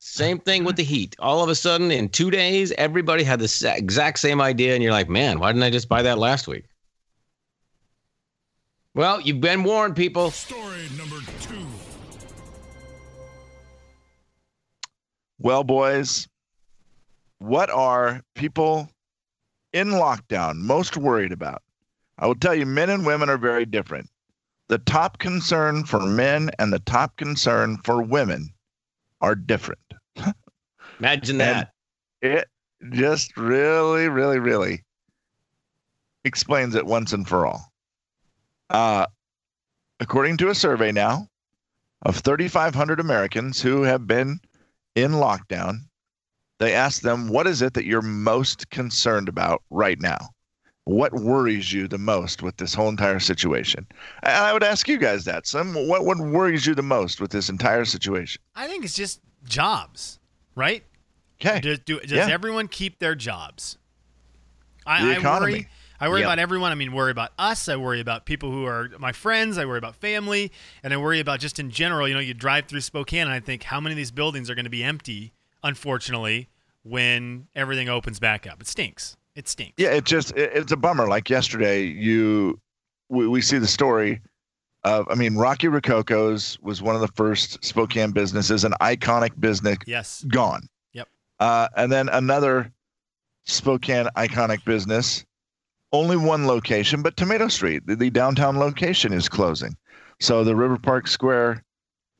Same 0.00 0.38
thing 0.38 0.64
with 0.64 0.76
the 0.76 0.84
heat. 0.84 1.16
All 1.18 1.42
of 1.42 1.48
a 1.48 1.54
sudden, 1.54 1.90
in 1.90 2.10
two 2.10 2.30
days, 2.30 2.72
everybody 2.72 3.24
had 3.24 3.40
the 3.40 3.74
exact 3.74 4.18
same 4.18 4.42
idea, 4.42 4.74
and 4.74 4.82
you're 4.82 4.92
like, 4.92 5.08
man, 5.08 5.38
why 5.38 5.50
didn't 5.50 5.62
I 5.62 5.70
just 5.70 5.88
buy 5.88 6.02
that 6.02 6.18
last 6.18 6.46
week? 6.46 6.66
Well, 8.94 9.20
you've 9.20 9.40
been 9.40 9.64
warned, 9.64 9.96
people. 9.96 10.30
Story 10.30 10.88
number 10.96 11.16
two. 11.40 11.66
Well, 15.40 15.64
boys, 15.64 16.28
what 17.38 17.70
are 17.70 18.22
people 18.36 18.88
in 19.72 19.88
lockdown 19.88 20.58
most 20.58 20.96
worried 20.96 21.32
about? 21.32 21.60
I 22.18 22.28
will 22.28 22.36
tell 22.36 22.54
you, 22.54 22.66
men 22.66 22.88
and 22.88 23.04
women 23.04 23.28
are 23.28 23.36
very 23.36 23.66
different. 23.66 24.08
The 24.68 24.78
top 24.78 25.18
concern 25.18 25.84
for 25.84 26.00
men 26.00 26.50
and 26.60 26.72
the 26.72 26.78
top 26.78 27.16
concern 27.16 27.78
for 27.84 28.00
women 28.00 28.50
are 29.20 29.34
different. 29.34 29.80
Imagine 31.00 31.38
that. 31.38 31.72
It 32.22 32.46
just 32.92 33.36
really, 33.36 34.08
really, 34.08 34.38
really 34.38 34.84
explains 36.24 36.76
it 36.76 36.86
once 36.86 37.12
and 37.12 37.28
for 37.28 37.44
all. 37.44 37.73
Uh, 38.70 39.06
according 40.00 40.36
to 40.38 40.48
a 40.48 40.54
survey 40.54 40.92
now 40.92 41.28
of 42.02 42.16
3,500 42.18 43.00
Americans 43.00 43.60
who 43.60 43.82
have 43.82 44.06
been 44.06 44.38
in 44.94 45.12
lockdown, 45.12 45.78
they 46.58 46.72
asked 46.74 47.02
them, 47.02 47.28
What 47.28 47.46
is 47.46 47.62
it 47.62 47.74
that 47.74 47.84
you're 47.86 48.02
most 48.02 48.70
concerned 48.70 49.28
about 49.28 49.62
right 49.70 50.00
now? 50.00 50.18
What 50.86 51.14
worries 51.14 51.72
you 51.72 51.88
the 51.88 51.98
most 51.98 52.42
with 52.42 52.56
this 52.58 52.74
whole 52.74 52.90
entire 52.90 53.18
situation? 53.18 53.86
And 54.22 54.34
I 54.36 54.52
would 54.52 54.62
ask 54.62 54.86
you 54.86 54.98
guys 54.98 55.24
that. 55.24 55.46
Some, 55.46 55.72
what, 55.88 56.04
what 56.04 56.18
worries 56.18 56.66
you 56.66 56.74
the 56.74 56.82
most 56.82 57.20
with 57.22 57.30
this 57.30 57.48
entire 57.48 57.86
situation? 57.86 58.42
I 58.54 58.66
think 58.68 58.84
it's 58.84 58.94
just 58.94 59.20
jobs, 59.46 60.18
right? 60.54 60.84
Okay. 61.40 61.60
Does, 61.60 61.78
do, 61.80 62.00
does 62.00 62.12
Yeah. 62.12 62.28
everyone 62.28 62.68
keep 62.68 62.98
their 62.98 63.14
jobs? 63.14 63.78
I, 64.86 65.04
The 65.06 65.12
I 65.14 65.16
economy. 65.18 65.52
worry. 65.52 65.68
I 66.04 66.08
worry 66.08 66.20
Yep. 66.20 66.26
about 66.26 66.38
everyone. 66.38 66.70
I 66.70 66.74
mean, 66.74 66.92
worry 66.92 67.10
about 67.10 67.32
us. 67.38 67.66
I 67.66 67.76
worry 67.76 67.98
about 68.00 68.26
people 68.26 68.50
who 68.50 68.66
are 68.66 68.90
my 68.98 69.12
friends. 69.12 69.56
I 69.56 69.64
worry 69.64 69.78
about 69.78 69.96
family, 69.96 70.52
and 70.82 70.92
I 70.92 70.98
worry 70.98 71.18
about 71.18 71.40
just 71.40 71.58
in 71.58 71.70
general. 71.70 72.06
You 72.06 72.12
know, 72.12 72.20
you 72.20 72.34
drive 72.34 72.66
through 72.66 72.82
Spokane, 72.82 73.22
and 73.22 73.30
I 73.30 73.40
think 73.40 73.62
how 73.62 73.80
many 73.80 73.94
of 73.94 73.96
these 73.96 74.10
buildings 74.10 74.50
are 74.50 74.54
going 74.54 74.66
to 74.66 74.70
be 74.70 74.84
empty, 74.84 75.32
unfortunately, 75.62 76.48
when 76.82 77.46
everything 77.54 77.88
opens 77.88 78.20
back 78.20 78.46
up. 78.46 78.60
It 78.60 78.66
stinks. 78.66 79.16
It 79.34 79.48
stinks. 79.48 79.72
Yeah, 79.78 79.92
it 79.92 80.04
just 80.04 80.32
it, 80.36 80.50
it's 80.54 80.72
a 80.72 80.76
bummer. 80.76 81.08
Like 81.08 81.30
yesterday, 81.30 81.84
you 81.84 82.60
we, 83.08 83.26
we 83.26 83.40
see 83.40 83.56
the 83.56 83.66
story 83.66 84.20
of 84.84 85.08
I 85.10 85.14
mean, 85.14 85.36
Rocky 85.36 85.68
Rococo's 85.68 86.58
was 86.60 86.82
one 86.82 86.94
of 86.94 87.00
the 87.00 87.08
first 87.08 87.64
Spokane 87.64 88.10
businesses, 88.10 88.64
an 88.64 88.74
iconic 88.82 89.40
business 89.40 89.78
Yes. 89.86 90.22
gone. 90.28 90.68
Yep. 90.92 91.08
Uh, 91.40 91.68
and 91.78 91.90
then 91.90 92.10
another 92.10 92.70
Spokane 93.46 94.06
iconic 94.16 94.62
business, 94.66 95.24
only 95.94 96.16
one 96.16 96.46
location, 96.46 97.02
but 97.02 97.16
Tomato 97.16 97.48
Street, 97.48 97.86
the, 97.86 97.94
the 97.96 98.10
downtown 98.10 98.58
location 98.58 99.12
is 99.12 99.28
closing. 99.28 99.76
So 100.20 100.42
the 100.44 100.56
River 100.56 100.76
Park 100.78 101.06
Square 101.06 101.62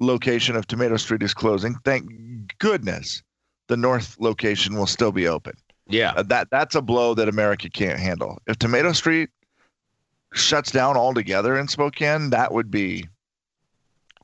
location 0.00 0.56
of 0.56 0.66
Tomato 0.66 0.96
Street 0.96 1.22
is 1.22 1.34
closing. 1.34 1.74
Thank 1.84 2.10
goodness 2.58 3.22
the 3.68 3.76
north 3.76 4.16
location 4.20 4.76
will 4.76 4.86
still 4.86 5.12
be 5.12 5.26
open. 5.26 5.54
Yeah. 5.88 6.12
Uh, 6.16 6.22
that 6.24 6.48
that's 6.50 6.74
a 6.74 6.82
blow 6.82 7.14
that 7.14 7.28
America 7.28 7.68
can't 7.68 7.98
handle. 7.98 8.38
If 8.46 8.58
Tomato 8.58 8.92
Street 8.92 9.30
shuts 10.32 10.70
down 10.70 10.96
altogether 10.96 11.56
in 11.58 11.68
Spokane, 11.68 12.30
that 12.30 12.52
would 12.52 12.70
be 12.70 13.08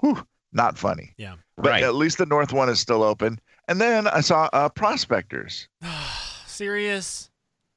whew, 0.01 0.25
not 0.53 0.79
funny. 0.79 1.13
Yeah. 1.19 1.35
But 1.57 1.67
Right. 1.71 1.83
at 1.83 1.95
least 1.95 2.19
the 2.19 2.27
north 2.27 2.53
one 2.53 2.69
is 2.69 2.81
still 2.81 3.03
open. 3.03 3.39
And 3.69 3.81
then 3.81 4.07
I 4.09 4.21
saw 4.21 4.49
uh, 4.53 4.69
Prospectors. 4.69 5.69
Serious? 6.47 7.31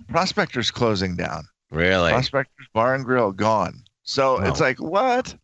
Prospectors 0.07 0.71
closing 0.71 1.15
down. 1.15 1.43
Really? 1.73 2.11
Prospectors 2.11 2.67
Bar 2.73 2.95
and 2.95 3.03
Grill 3.03 3.31
gone. 3.31 3.83
So 4.03 4.39
Wow. 4.39 4.47
it's 4.47 4.59
like 4.59 4.79
what? 4.79 5.35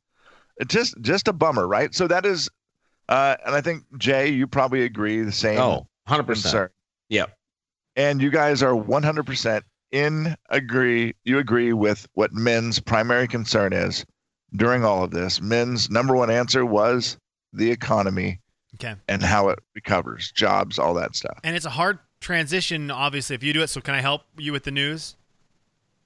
It's 0.57 0.73
just 0.73 0.95
just 1.01 1.27
a 1.27 1.33
bummer, 1.33 1.67
right? 1.67 1.93
So 1.95 2.07
that 2.07 2.25
is, 2.25 2.49
uh, 3.07 3.35
and 3.45 3.55
I 3.55 3.61
think 3.61 3.83
Jay, 3.97 4.29
you 4.29 4.45
probably 4.47 4.83
agree 4.83 5.21
the 5.21 5.31
same 5.31 5.59
Oh, 5.59 5.87
100%. 6.07 6.25
concern. 6.43 6.69
Yep. 7.09 7.35
And 7.95 8.21
you 8.21 8.29
guys 8.29 8.61
are 8.61 8.75
100% 8.75 9.63
in 9.91 10.35
agree. 10.49 11.15
You 11.23 11.39
agree 11.39 11.73
with 11.73 12.07
what 12.13 12.31
men's 12.33 12.79
primary 12.79 13.27
concern 13.27 13.73
is 13.73 14.05
during 14.55 14.83
all 14.85 15.03
of 15.03 15.11
this. 15.11 15.41
Men's 15.41 15.89
number 15.89 16.15
one 16.15 16.29
answer 16.29 16.65
was 16.65 17.17
the 17.53 17.71
economy 17.71 18.39
Okay. 18.75 18.95
and 19.07 19.23
how 19.23 19.49
it 19.49 19.59
recovers, 19.73 20.31
jobs, 20.31 20.77
all 20.77 20.93
that 20.93 21.15
stuff. 21.15 21.39
And 21.43 21.55
it's 21.55 21.65
a 21.65 21.71
hard 21.71 21.97
transition, 22.21 22.91
obviously, 22.91 23.35
if 23.35 23.41
you 23.43 23.53
do 23.53 23.61
it. 23.63 23.67
So, 23.69 23.81
can 23.81 23.95
I 23.95 24.01
help 24.01 24.23
you 24.37 24.51
with 24.51 24.63
the 24.65 24.71
news? 24.71 25.15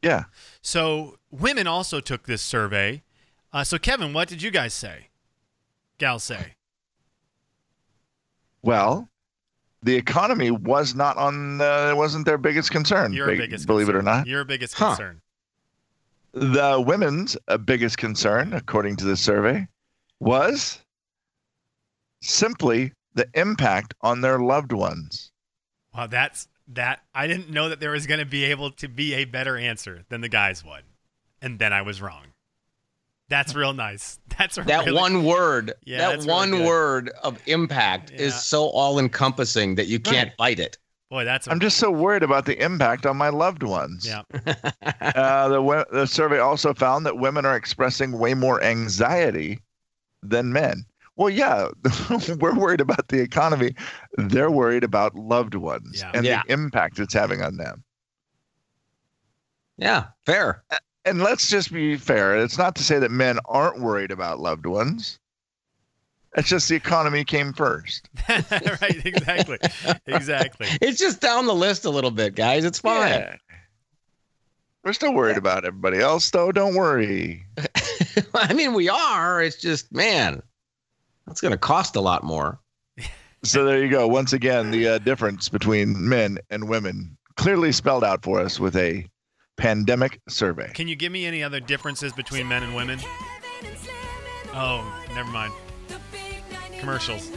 Yeah. 0.04 0.26
So, 0.62 1.18
women 1.32 1.66
also 1.66 2.00
took 2.00 2.28
this 2.28 2.42
survey. 2.42 3.02
Uh, 3.52 3.64
so, 3.64 3.78
Kevin, 3.80 4.14
what 4.14 4.28
did 4.28 4.42
you 4.42 4.52
guys 4.52 4.74
say? 4.74 5.08
Gal 5.98 6.20
say? 6.20 6.56
Well, 8.62 9.10
the 9.82 9.96
economy 9.96 10.52
was 10.52 10.94
not 10.96 11.18
on. 11.18 11.60
It 11.62 11.96
wasn't 11.98 12.26
their 12.26 12.38
biggest 12.38 12.72
concern. 12.72 13.14
Your 13.14 13.28
big- 13.28 13.40
biggest 13.40 13.66
believe 13.68 13.90
it 13.90 13.96
or 13.96 14.02
not. 14.02 14.28
Your 14.28 14.44
biggest 14.44 14.74
Huh. 14.76 14.90
concern. 14.90 15.22
The 16.34 16.82
women's 16.86 17.38
uh, 17.48 17.58
biggest 17.58 17.98
concern, 17.98 18.54
according 18.54 18.96
to 18.98 19.06
this 19.06 19.22
survey, 19.22 19.68
was 20.20 20.80
simply 22.22 22.92
the 23.14 23.28
impact 23.36 23.94
on 24.02 24.22
their 24.22 24.40
loved 24.40 24.72
ones. 24.72 25.32
Wow, 25.94 26.08
that's 26.08 26.48
that. 26.70 27.02
I 27.14 27.28
didn't 27.28 27.50
know 27.50 27.70
that 27.70 27.80
there 27.80 27.92
was 27.92 28.08
going 28.08 28.20
to 28.20 28.26
be 28.26 28.46
able 28.46 28.72
to 28.72 28.88
be 28.88 29.14
a 29.16 29.26
better 29.26 29.58
answer 29.58 30.04
than 30.10 30.22
the 30.22 30.30
guys 30.30 30.64
one, 30.64 30.84
and 31.42 31.60
then 31.60 31.74
I 31.74 31.82
was 31.82 32.02
wrong. 32.02 32.28
That's 33.30 33.56
real 33.56 33.74
nice. 33.74 34.20
That's 34.38 34.58
a 34.58 34.64
That 34.64 34.86
really- 34.86 35.00
one 35.00 35.24
word, 35.24 35.74
Yeah, 35.86 35.98
that 36.00 36.10
that's 36.12 36.26
really 36.28 36.52
one 36.60 36.66
word 36.66 37.10
of 37.24 37.40
impact 37.48 38.12
Yeah. 38.12 38.22
is 38.22 38.44
so 38.44 38.66
all 38.68 39.00
encompassing 39.00 39.76
that 39.76 39.88
you 39.88 40.00
can't 40.00 40.32
fight 40.38 40.60
it. 40.60 40.78
Boy, 41.10 41.26
that's 41.26 41.48
I'm 41.48 41.60
just 41.60 41.78
so 41.78 41.92
worried 41.92 42.24
about 42.24 42.46
the 42.46 42.58
impact 42.64 43.06
on 43.06 43.16
my 43.18 43.30
loved 43.30 43.62
ones. 43.64 44.08
yeah. 44.08 44.24
Uh, 45.16 45.48
the 45.48 45.86
the 45.92 46.08
survey 46.08 46.40
also 46.40 46.74
found 46.74 47.06
that 47.06 47.18
women 47.18 47.46
are 47.46 47.56
expressing 47.56 48.18
way 48.18 48.34
more 48.34 48.62
anxiety 48.64 49.60
than 50.24 50.52
men. 50.52 50.86
Well, 51.16 51.30
yeah, 51.30 51.68
we're 52.40 52.56
worried 52.56 52.82
about 52.82 53.08
the 53.10 53.22
economy. 53.22 53.76
They're 54.18 54.50
worried 54.52 54.84
about 54.84 55.16
loved 55.16 55.54
ones 55.56 56.02
Yeah. 56.02 56.12
and 56.14 56.26
Yeah. 56.26 56.42
the 56.48 56.54
impact 56.54 57.00
it's 57.00 57.14
having 57.14 57.42
on 57.42 57.58
them. 57.58 57.84
Yeah, 59.78 60.06
fair. 60.26 60.64
And 61.06 61.22
let's 61.22 61.50
just 61.50 61.72
be 61.72 61.98
fair. 61.98 62.38
It's 62.38 62.58
not 62.58 62.76
to 62.76 62.84
say 62.84 63.00
that 63.00 63.12
men 63.12 63.40
aren't 63.46 63.80
worried 63.82 64.12
about 64.12 64.40
loved 64.40 64.66
ones. 64.66 65.20
It's 66.36 66.48
just 66.50 66.68
the 66.70 66.76
economy 66.76 67.24
came 67.24 67.54
first. 67.54 68.10
right. 68.30 69.06
Exactly. 69.06 69.58
Exactly. 70.08 70.68
It's 70.82 70.98
just 71.00 71.22
down 71.22 71.46
the 71.46 71.54
list 71.54 71.86
a 71.86 71.90
little 71.92 72.10
bit, 72.12 72.34
guys. 72.36 72.66
It's 72.66 72.80
fine. 72.80 73.10
Yeah. 73.12 73.36
We're 74.84 74.94
still 74.94 75.14
worried 75.14 75.38
about 75.38 75.64
everybody 75.64 76.00
else, 76.00 76.30
though. 76.32 76.52
Don't 76.52 76.74
worry. 76.76 77.46
I 78.34 78.54
mean, 78.54 78.74
we 78.74 78.90
are. 78.90 79.42
It's 79.42 79.56
just, 79.58 79.92
man, 79.94 80.42
that's 81.26 81.42
going 81.42 81.52
to 81.52 81.58
cost 81.58 81.96
a 81.96 82.02
lot 82.02 82.24
more. 82.24 82.60
So 83.46 83.66
there 83.66 83.84
you 83.84 83.90
go. 83.90 84.08
Once 84.08 84.32
again, 84.32 84.72
the 84.72 84.88
uh, 84.88 84.98
difference 85.00 85.50
between 85.50 86.08
men 86.08 86.38
and 86.50 86.70
women 86.70 87.18
clearly 87.36 87.74
spelled 87.74 88.06
out 88.06 88.24
for 88.24 88.40
us 88.40 88.58
with 88.58 88.74
a 88.78 89.06
pandemic 89.58 90.22
survey. 90.30 90.72
Can 90.74 90.88
you 90.88 90.96
give 90.96 91.12
me 91.12 91.26
any 91.26 91.44
other 91.44 91.60
differences 91.60 92.14
between 92.14 92.48
men 92.48 92.64
and 92.64 92.74
women? 92.74 93.02
Oh, 94.54 95.04
never 95.14 95.30
mind. 95.30 95.52
Commercials. 96.80 97.32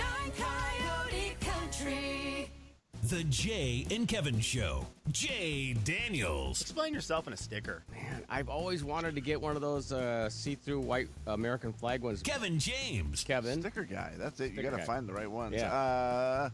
The 3.08 3.22
Jay 3.24 3.86
and 3.92 4.08
Kevin 4.08 4.40
Show. 4.40 4.84
Jay 5.12 5.74
Daniels. 5.84 6.60
Explain 6.60 6.92
yourself 6.92 7.28
in 7.28 7.32
a 7.32 7.36
sticker. 7.36 7.84
Man, 7.92 8.24
I've 8.28 8.48
always 8.48 8.82
wanted 8.82 9.14
to 9.14 9.20
get 9.20 9.40
one 9.40 9.54
of 9.54 9.62
those 9.62 9.92
uh, 9.92 10.28
see-through 10.28 10.80
white 10.80 11.08
American 11.28 11.72
flag 11.72 12.02
ones. 12.02 12.20
Kevin 12.20 12.58
James. 12.58 13.22
Kevin, 13.22 13.60
Sticker 13.60 13.84
guy. 13.84 14.10
That's 14.18 14.40
it. 14.40 14.54
You 14.54 14.62
got 14.62 14.76
to 14.76 14.82
find 14.82 15.08
the 15.08 15.12
right 15.12 15.30
ones. 15.30 15.54
Yeah. 15.54 15.72
Uh, 15.72 16.50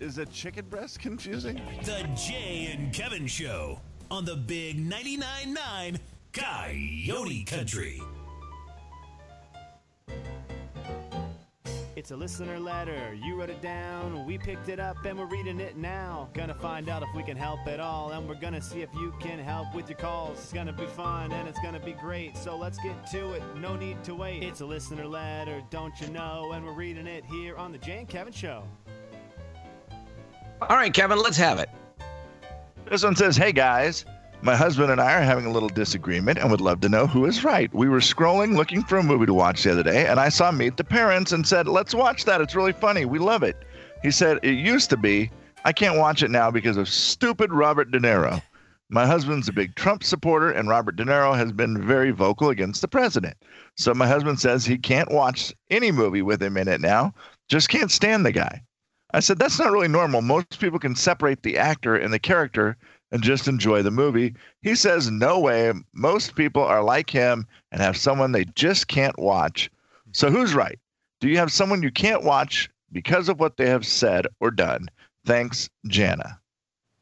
is 0.00 0.18
a 0.18 0.26
chicken 0.26 0.66
breast 0.66 1.00
confusing? 1.00 1.62
The 1.84 2.06
Jay 2.14 2.70
and 2.74 2.92
Kevin 2.92 3.26
Show 3.26 3.80
on 4.10 4.26
the 4.26 4.36
Big 4.36 4.76
99.9 4.76 5.46
9 5.46 5.98
Coyote 6.34 7.44
Country. 7.44 8.02
It's 12.00 12.12
a 12.12 12.16
listener 12.16 12.58
letter. 12.58 13.14
You 13.22 13.38
wrote 13.38 13.50
it 13.50 13.60
down. 13.60 14.24
We 14.24 14.38
picked 14.38 14.70
it 14.70 14.80
up 14.80 15.04
and 15.04 15.18
we're 15.18 15.26
reading 15.26 15.60
it 15.60 15.76
now. 15.76 16.30
Gonna 16.32 16.54
find 16.54 16.88
out 16.88 17.02
if 17.02 17.10
we 17.14 17.22
can 17.22 17.36
help 17.36 17.66
at 17.66 17.78
all. 17.78 18.12
And 18.12 18.26
we're 18.26 18.40
gonna 18.40 18.62
see 18.62 18.80
if 18.80 18.88
you 18.94 19.12
can 19.20 19.38
help 19.38 19.74
with 19.74 19.86
your 19.86 19.98
calls. 19.98 20.38
It's 20.38 20.50
gonna 20.50 20.72
be 20.72 20.86
fun 20.86 21.30
and 21.30 21.46
it's 21.46 21.60
gonna 21.60 21.78
be 21.78 21.92
great. 21.92 22.38
So 22.38 22.56
let's 22.56 22.78
get 22.78 23.06
to 23.08 23.34
it. 23.34 23.42
No 23.56 23.76
need 23.76 24.02
to 24.04 24.14
wait. 24.14 24.42
It's 24.42 24.62
a 24.62 24.64
listener 24.64 25.06
letter, 25.06 25.62
don't 25.68 25.92
you 26.00 26.08
know? 26.08 26.52
And 26.54 26.64
we're 26.64 26.72
reading 26.72 27.06
it 27.06 27.22
here 27.26 27.58
on 27.58 27.70
the 27.70 27.76
Jay 27.76 27.98
and 27.98 28.08
Kevin 28.08 28.32
Show. 28.32 28.64
All 30.62 30.76
right, 30.78 30.94
Kevin, 30.94 31.18
let's 31.18 31.36
have 31.36 31.58
it. 31.58 31.68
This 32.88 33.04
one 33.04 33.14
says, 33.14 33.36
Hey 33.36 33.52
guys, 33.52 34.06
my 34.42 34.56
husband 34.56 34.90
and 34.90 35.00
I 35.00 35.12
are 35.14 35.22
having 35.22 35.44
a 35.44 35.50
little 35.50 35.68
disagreement 35.68 36.38
and 36.38 36.50
would 36.50 36.60
love 36.60 36.80
to 36.80 36.88
know 36.88 37.06
who 37.06 37.26
is 37.26 37.44
right. 37.44 37.72
We 37.74 37.88
were 37.88 38.00
scrolling 38.00 38.56
looking 38.56 38.82
for 38.82 38.96
a 38.96 39.02
movie 39.02 39.26
to 39.26 39.34
watch 39.34 39.62
the 39.62 39.72
other 39.72 39.82
day, 39.82 40.06
and 40.06 40.18
I 40.18 40.30
saw 40.30 40.50
Meet 40.50 40.76
the 40.76 40.84
Parents 40.84 41.32
and 41.32 41.46
said, 41.46 41.68
Let's 41.68 41.94
watch 41.94 42.24
that. 42.24 42.40
It's 42.40 42.54
really 42.54 42.72
funny. 42.72 43.04
We 43.04 43.18
love 43.18 43.42
it. 43.42 43.56
He 44.02 44.10
said, 44.10 44.38
It 44.42 44.54
used 44.54 44.88
to 44.90 44.96
be. 44.96 45.30
I 45.64 45.72
can't 45.72 45.98
watch 45.98 46.22
it 46.22 46.30
now 46.30 46.50
because 46.50 46.78
of 46.78 46.88
stupid 46.88 47.52
Robert 47.52 47.90
De 47.90 48.00
Niro. 48.00 48.40
My 48.88 49.06
husband's 49.06 49.48
a 49.48 49.52
big 49.52 49.74
Trump 49.76 50.02
supporter, 50.02 50.50
and 50.50 50.68
Robert 50.68 50.96
De 50.96 51.04
Niro 51.04 51.36
has 51.36 51.52
been 51.52 51.86
very 51.86 52.10
vocal 52.10 52.48
against 52.48 52.80
the 52.80 52.88
president. 52.88 53.36
So 53.76 53.92
my 53.92 54.06
husband 54.06 54.40
says 54.40 54.64
he 54.64 54.78
can't 54.78 55.12
watch 55.12 55.52
any 55.68 55.92
movie 55.92 56.22
with 56.22 56.42
him 56.42 56.56
in 56.56 56.66
it 56.66 56.80
now, 56.80 57.14
just 57.48 57.68
can't 57.68 57.90
stand 57.90 58.24
the 58.24 58.32
guy. 58.32 58.62
I 59.12 59.20
said, 59.20 59.38
That's 59.38 59.58
not 59.58 59.70
really 59.70 59.88
normal. 59.88 60.22
Most 60.22 60.58
people 60.58 60.78
can 60.78 60.96
separate 60.96 61.42
the 61.42 61.58
actor 61.58 61.94
and 61.94 62.12
the 62.12 62.18
character 62.18 62.78
and 63.12 63.22
just 63.22 63.48
enjoy 63.48 63.82
the 63.82 63.90
movie. 63.90 64.34
He 64.62 64.74
says, 64.74 65.10
No 65.10 65.38
way. 65.38 65.72
Most 65.92 66.36
people 66.36 66.62
are 66.62 66.82
like 66.82 67.10
him 67.10 67.46
and 67.72 67.80
have 67.80 67.96
someone 67.96 68.32
they 68.32 68.44
just 68.54 68.88
can't 68.88 69.18
watch. 69.18 69.70
So 70.12 70.30
who's 70.30 70.54
right? 70.54 70.78
Do 71.20 71.28
you 71.28 71.36
have 71.38 71.52
someone 71.52 71.82
you 71.82 71.90
can't 71.90 72.24
watch 72.24 72.70
because 72.92 73.28
of 73.28 73.38
what 73.38 73.56
they 73.56 73.68
have 73.68 73.86
said 73.86 74.26
or 74.40 74.50
done? 74.50 74.88
Thanks, 75.26 75.68
Jana. 75.86 76.40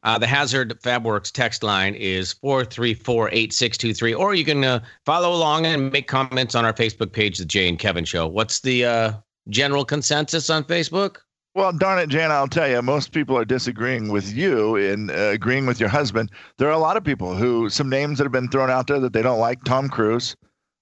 Uh, 0.03 0.17
the 0.17 0.27
Hazard 0.27 0.79
FabWorks 0.81 1.31
text 1.31 1.61
line 1.61 1.93
is 1.95 2.33
434-8623, 2.35 4.17
or 4.17 4.33
you 4.33 4.45
can 4.45 4.63
uh, 4.63 4.79
follow 5.05 5.33
along 5.33 5.65
and 5.65 5.91
make 5.91 6.07
comments 6.07 6.55
on 6.55 6.63
our 6.63 6.73
Facebook 6.73 7.11
page, 7.11 7.37
The 7.37 7.45
Jay 7.45 7.67
and 7.67 7.77
Kevin 7.77 8.05
Show. 8.05 8.25
What's 8.27 8.61
the 8.61 8.85
uh, 8.85 9.13
general 9.49 9.83
consensus 9.83 10.49
on 10.49 10.63
Facebook? 10.63 11.17
Well, 11.59 11.73
darn 11.73 11.99
it, 11.99 12.07
Jan, 12.07 12.31
I'll 12.31 12.47
tell 12.47 12.69
you, 12.69 12.81
most 12.81 13.11
people 13.11 13.37
are 13.37 13.43
disagreeing 13.43 14.07
with 14.07 14.33
you 14.33 14.77
in 14.77 15.09
uh, 15.09 15.31
agreeing 15.33 15.65
with 15.65 15.77
your 15.77 15.89
husband. 15.89 16.31
There 16.57 16.69
are 16.69 16.73
a 16.73 16.77
lot 16.77 16.95
of 16.95 17.03
people 17.03 17.35
who, 17.35 17.69
some 17.69 17.89
names 17.89 18.17
that 18.17 18.23
have 18.23 18.31
been 18.31 18.47
thrown 18.47 18.69
out 18.69 18.87
there 18.87 19.01
that 19.01 19.11
they 19.11 19.21
don't 19.21 19.39
like. 19.39 19.61
Tom 19.65 19.89
Cruise. 19.89 20.37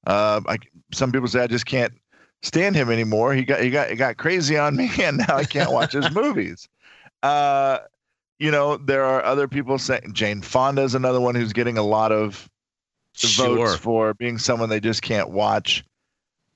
Uh, 0.06 0.40
I, 0.48 0.58
some 0.94 1.12
people 1.12 1.28
say 1.28 1.42
I 1.42 1.48
just 1.48 1.66
can't 1.66 1.94
stand 2.44 2.76
him 2.76 2.92
anymore. 2.92 3.34
He 3.34 3.44
got 3.44 3.60
he 3.62 3.72
got 3.72 3.90
he 3.90 3.96
got 3.96 4.18
crazy 4.18 4.56
on 4.56 4.76
me, 4.76 4.88
and 5.02 5.18
now 5.18 5.38
I 5.38 5.46
can't 5.46 5.72
watch 5.72 5.94
his 5.94 6.12
movies. 6.12 6.70
Uh, 7.24 7.80
you 8.38 8.52
know, 8.52 8.78
there 8.78 9.04
are 9.04 9.26
other 9.26 9.48
people 9.48 9.80
saying 9.80 10.14
Jane 10.14 10.44
Fonda 10.44 10.84
is 10.84 10.94
another 10.94 11.20
one 11.20 11.34
who's 11.34 11.54
getting 11.54 11.80
a 11.80 11.84
lot 11.84 12.12
of 12.12 12.48
votes 13.18 13.78
for 13.78 14.14
being 14.14 14.38
someone 14.38 14.70
they 14.70 14.80
just 14.80 15.02
can't 15.02 15.32
watch. 15.32 15.84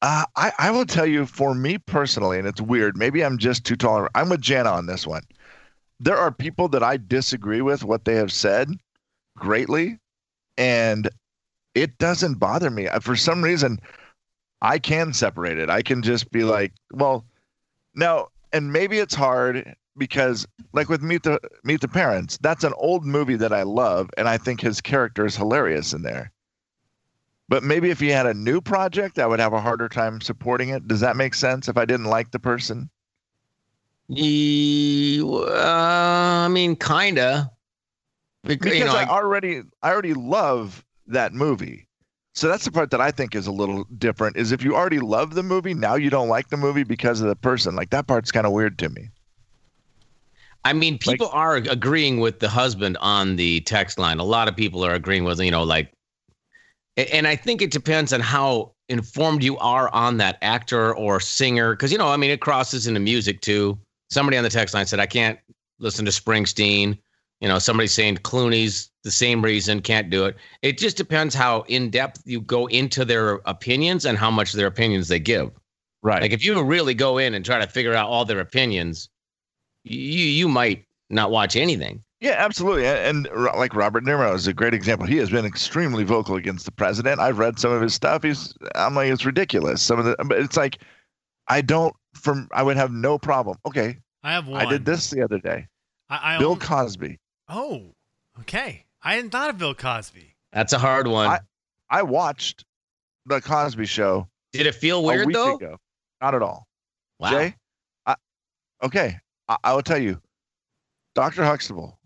Uh, 0.01 0.25
I, 0.35 0.51
I 0.57 0.71
will 0.71 0.85
tell 0.85 1.05
you, 1.05 1.25
for 1.25 1.53
me 1.53 1.77
personally, 1.77 2.39
and 2.39 2.47
it's 2.47 2.61
weird, 2.61 2.97
maybe 2.97 3.23
I'm 3.23 3.37
just 3.37 3.65
too 3.65 3.75
tolerant. 3.75 4.11
I'm 4.15 4.29
with 4.29 4.41
Jana 4.41 4.69
on 4.71 4.87
this 4.87 5.05
one. 5.05 5.23
There 5.99 6.17
are 6.17 6.31
people 6.31 6.67
that 6.69 6.83
I 6.83 6.97
disagree 6.97 7.61
with 7.61 7.83
what 7.83 8.05
they 8.05 8.15
have 8.15 8.31
said 8.31 8.69
greatly, 9.37 9.99
and 10.57 11.07
it 11.75 11.97
doesn't 11.99 12.35
bother 12.39 12.71
me. 12.71 12.87
Uh, 12.87 12.99
For 12.99 13.15
some 13.15 13.43
reason, 13.43 13.79
I 14.61 14.79
can 14.79 15.13
separate 15.13 15.59
it. 15.59 15.69
I 15.69 15.83
can 15.83 16.01
just 16.01 16.31
be 16.31 16.43
like, 16.43 16.73
well, 16.91 17.25
Now, 17.95 18.29
and 18.53 18.73
maybe 18.73 18.99
it's 18.99 19.15
hard 19.15 19.75
because, 19.97 20.47
like 20.73 20.89
with 20.89 21.01
Meet 21.03 21.23
the 21.23 21.39
Meet 21.63 21.81
the 21.81 21.87
Parents, 21.87 22.37
that's 22.41 22.63
an 22.63 22.73
old 22.77 23.05
movie 23.05 23.35
that 23.37 23.53
I 23.53 23.63
love, 23.63 24.09
and 24.17 24.27
I 24.29 24.37
think 24.37 24.61
his 24.61 24.81
character 24.81 25.25
is 25.25 25.35
hilarious 25.35 25.93
in 25.93 26.03
there. 26.03 26.31
But 27.51 27.63
maybe 27.63 27.89
if 27.89 27.99
he 27.99 28.07
had 28.07 28.27
a 28.27 28.33
new 28.33 28.61
project, 28.61 29.19
I 29.19 29.27
would 29.27 29.41
have 29.41 29.51
a 29.51 29.59
harder 29.59 29.89
time 29.89 30.21
supporting 30.21 30.69
it. 30.69 30.87
Does 30.87 31.01
that 31.01 31.17
make 31.17 31.33
sense? 31.33 31.67
If 31.67 31.75
I 31.75 31.83
didn't 31.83 32.05
like 32.05 32.31
the 32.31 32.39
person, 32.39 32.89
uh, 34.09 35.51
I 35.53 36.47
mean, 36.47 36.77
kinda. 36.77 37.51
Bec- 38.45 38.61
because 38.61 38.79
you 38.79 38.85
know, 38.85 38.95
I 38.95 39.03
I- 39.03 39.09
already 39.09 39.63
I 39.83 39.91
already 39.91 40.13
love 40.13 40.85
that 41.07 41.33
movie. 41.33 41.89
So 42.35 42.47
that's 42.47 42.63
the 42.63 42.71
part 42.71 42.89
that 42.91 43.01
I 43.01 43.11
think 43.11 43.35
is 43.35 43.47
a 43.47 43.51
little 43.51 43.83
different. 43.97 44.37
Is 44.37 44.53
if 44.53 44.63
you 44.63 44.73
already 44.73 45.01
love 45.01 45.33
the 45.33 45.43
movie, 45.43 45.73
now 45.73 45.95
you 45.95 46.09
don't 46.09 46.29
like 46.29 46.47
the 46.47 46.57
movie 46.57 46.83
because 46.85 47.19
of 47.19 47.27
the 47.27 47.35
person. 47.35 47.75
Like 47.75 47.89
that 47.89 48.07
part's 48.07 48.31
kind 48.31 48.47
of 48.47 48.53
weird 48.53 48.79
to 48.79 48.87
me. 48.87 49.09
I 50.63 50.71
mean, 50.71 50.99
people 50.99 51.29
are 51.33 51.57
agreeing 51.57 52.21
with 52.21 52.39
the 52.39 52.47
husband 52.47 52.95
on 53.01 53.35
the 53.35 53.59
text 53.61 53.99
line. 53.99 54.19
A 54.19 54.23
lot 54.23 54.47
of 54.47 54.55
people 54.55 54.85
are 54.85 54.93
agreeing 54.93 55.25
with, 55.25 55.41
you 55.41 55.51
know, 55.51 55.63
like, 55.63 55.91
and 56.97 57.27
I 57.27 57.35
think 57.35 57.61
it 57.61 57.71
depends 57.71 58.13
on 58.13 58.19
how 58.19 58.73
informed 58.89 59.43
you 59.43 59.57
are 59.57 59.93
on 59.93 60.17
that 60.17 60.37
actor 60.41 60.93
or 60.95 61.19
singer. 61.19 61.75
Cause, 61.75 61.91
you 61.91 61.97
know, 61.97 62.09
I 62.09 62.17
mean, 62.17 62.31
it 62.31 62.41
crosses 62.41 62.87
into 62.87 62.99
music 62.99 63.41
too. 63.41 63.77
Somebody 64.09 64.37
on 64.37 64.43
the 64.43 64.49
text 64.49 64.73
line 64.73 64.85
said, 64.85 64.99
I 64.99 65.05
can't 65.05 65.39
listen 65.79 66.05
to 66.05 66.11
Springsteen. 66.11 66.97
You 67.39 67.47
know, 67.47 67.57
somebody 67.57 67.87
saying 67.87 68.17
Clooney's 68.17 68.91
the 69.03 69.11
same 69.11 69.41
reason, 69.41 69.81
can't 69.81 70.09
do 70.09 70.25
it. 70.25 70.35
It 70.61 70.77
just 70.77 70.95
depends 70.95 71.33
how 71.33 71.61
in 71.61 71.89
depth 71.89 72.21
you 72.25 72.41
go 72.41 72.67
into 72.67 73.03
their 73.03 73.35
opinions 73.45 74.05
and 74.05 74.17
how 74.17 74.29
much 74.29 74.53
their 74.53 74.67
opinions 74.67 75.07
they 75.07 75.19
give. 75.19 75.49
Right. 76.03 76.21
Like 76.21 76.33
if 76.33 76.45
you 76.45 76.61
really 76.61 76.93
go 76.93 77.17
in 77.17 77.33
and 77.33 77.43
try 77.43 77.59
to 77.59 77.67
figure 77.67 77.93
out 77.93 78.09
all 78.09 78.25
their 78.25 78.39
opinions, 78.39 79.09
you 79.83 80.25
you 80.25 80.47
might 80.47 80.85
not 81.09 81.31
watch 81.31 81.55
anything. 81.55 82.03
Yeah, 82.21 82.35
absolutely. 82.37 82.85
And, 82.85 83.25
and 83.27 83.45
like 83.57 83.73
Robert 83.75 84.03
Niro 84.05 84.33
is 84.35 84.45
a 84.45 84.53
great 84.53 84.75
example. 84.75 85.07
He 85.07 85.17
has 85.17 85.31
been 85.31 85.43
extremely 85.45 86.03
vocal 86.03 86.35
against 86.35 86.65
the 86.65 86.71
president. 86.71 87.19
I've 87.19 87.39
read 87.39 87.57
some 87.57 87.71
of 87.71 87.81
his 87.81 87.95
stuff. 87.95 88.21
He's 88.23 88.53
I'm 88.75 88.93
like 88.95 89.11
it's 89.11 89.25
ridiculous. 89.25 89.81
Some 89.81 89.97
of 89.99 90.05
the 90.05 90.15
but 90.25 90.37
it's 90.37 90.55
like 90.55 90.77
I 91.47 91.61
don't 91.61 91.95
from 92.13 92.47
I 92.53 92.61
would 92.61 92.77
have 92.77 92.91
no 92.91 93.17
problem. 93.17 93.57
Okay, 93.65 93.97
I 94.23 94.33
have 94.33 94.47
one. 94.47 94.61
I 94.61 94.69
did 94.69 94.85
this 94.85 95.09
the 95.09 95.23
other 95.23 95.39
day. 95.39 95.67
I, 96.09 96.35
I 96.35 96.37
Bill 96.37 96.51
own- 96.51 96.59
Cosby. 96.59 97.17
Oh, 97.49 97.95
okay. 98.41 98.85
I 99.01 99.15
hadn't 99.15 99.31
thought 99.31 99.49
of 99.49 99.57
Bill 99.57 99.73
Cosby. 99.73 100.35
That's 100.53 100.73
a 100.73 100.79
hard 100.79 101.07
one. 101.07 101.27
I- 101.27 101.39
I 101.89 102.03
watched 102.03 102.63
the 103.25 103.41
Cosby 103.41 103.85
show 103.85 104.29
Did 104.53 104.65
it 104.67 104.75
feel 104.75 104.99
a 104.99 105.01
weird 105.01 105.25
week 105.27 105.33
though? 105.35 105.55
ago. 105.55 105.77
Not 106.21 106.35
at 106.35 106.41
all. 106.41 106.65
Wow. 107.19 107.31
Jay, 107.31 107.55
I, 108.05 108.15
okay, 108.83 109.17
I, 109.49 109.57
I 109.63 109.73
will 109.73 109.81
tell 109.81 109.97
you, 109.97 110.21
Dr. 111.15 111.43
Huxtable 111.43 111.99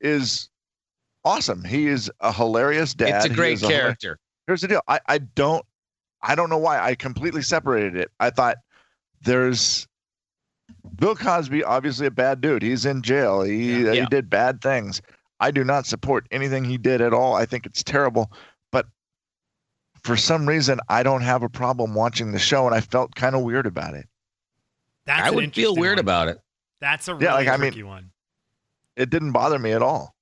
is 0.00 0.48
awesome. 1.24 1.64
He 1.64 1.86
is 1.86 2.10
a 2.20 2.32
hilarious 2.32 2.94
dad. 2.94 3.16
it's 3.16 3.24
a 3.26 3.28
great 3.28 3.54
is 3.54 3.62
hilar- 3.62 3.68
character. 3.70 4.18
here's 4.46 4.60
the 4.60 4.68
deal. 4.68 4.82
I, 4.88 5.00
I 5.06 5.18
don't 5.18 5.64
I 6.22 6.34
don't 6.34 6.50
know 6.50 6.58
why 6.58 6.80
I 6.80 6.94
completely 6.94 7.42
separated 7.42 7.96
it. 7.96 8.10
I 8.20 8.30
thought 8.30 8.56
there's 9.22 9.86
Bill 10.96 11.14
Cosby, 11.14 11.62
obviously 11.64 12.06
a 12.06 12.10
bad 12.10 12.40
dude. 12.40 12.62
He's 12.62 12.84
in 12.84 13.02
jail. 13.02 13.42
He 13.42 13.84
Yeah. 13.84 13.92
he 13.92 14.06
did 14.06 14.28
bad 14.28 14.60
things. 14.60 15.00
I 15.40 15.50
do 15.52 15.62
not 15.64 15.86
support 15.86 16.26
anything 16.32 16.64
he 16.64 16.76
did 16.78 17.00
at 17.00 17.12
all. 17.14 17.34
I 17.34 17.46
think 17.46 17.64
it's 17.66 17.82
terrible. 17.84 18.32
But 18.72 18.86
for 20.02 20.16
some 20.16 20.46
reason, 20.48 20.80
I 20.88 21.02
don't 21.04 21.22
have 21.22 21.42
a 21.44 21.48
problem 21.48 21.94
watching 21.94 22.32
the 22.32 22.38
show, 22.40 22.66
and 22.66 22.74
I 22.74 22.80
felt 22.80 23.14
kind 23.14 23.36
of 23.36 23.42
weird 23.42 23.66
about 23.66 23.94
it. 23.94 24.08
That's 25.06 25.22
I 25.26 25.28
an 25.28 25.34
would 25.36 25.54
feel 25.54 25.74
weird 25.76 25.92
one. 25.98 26.00
about 26.00 26.28
it. 26.28 26.40
That's 26.80 27.06
a 27.08 27.14
really 27.14 27.26
Yeah, 27.26 27.34
like, 27.34 27.48
I 27.48 27.52
mean- 27.56 27.70
tricky 27.72 27.82
one. 27.84 28.10
It 28.98 29.10
didn't 29.10 29.32
bother 29.32 29.58
me 29.58 29.72
at 29.72 29.82
all 29.82 30.14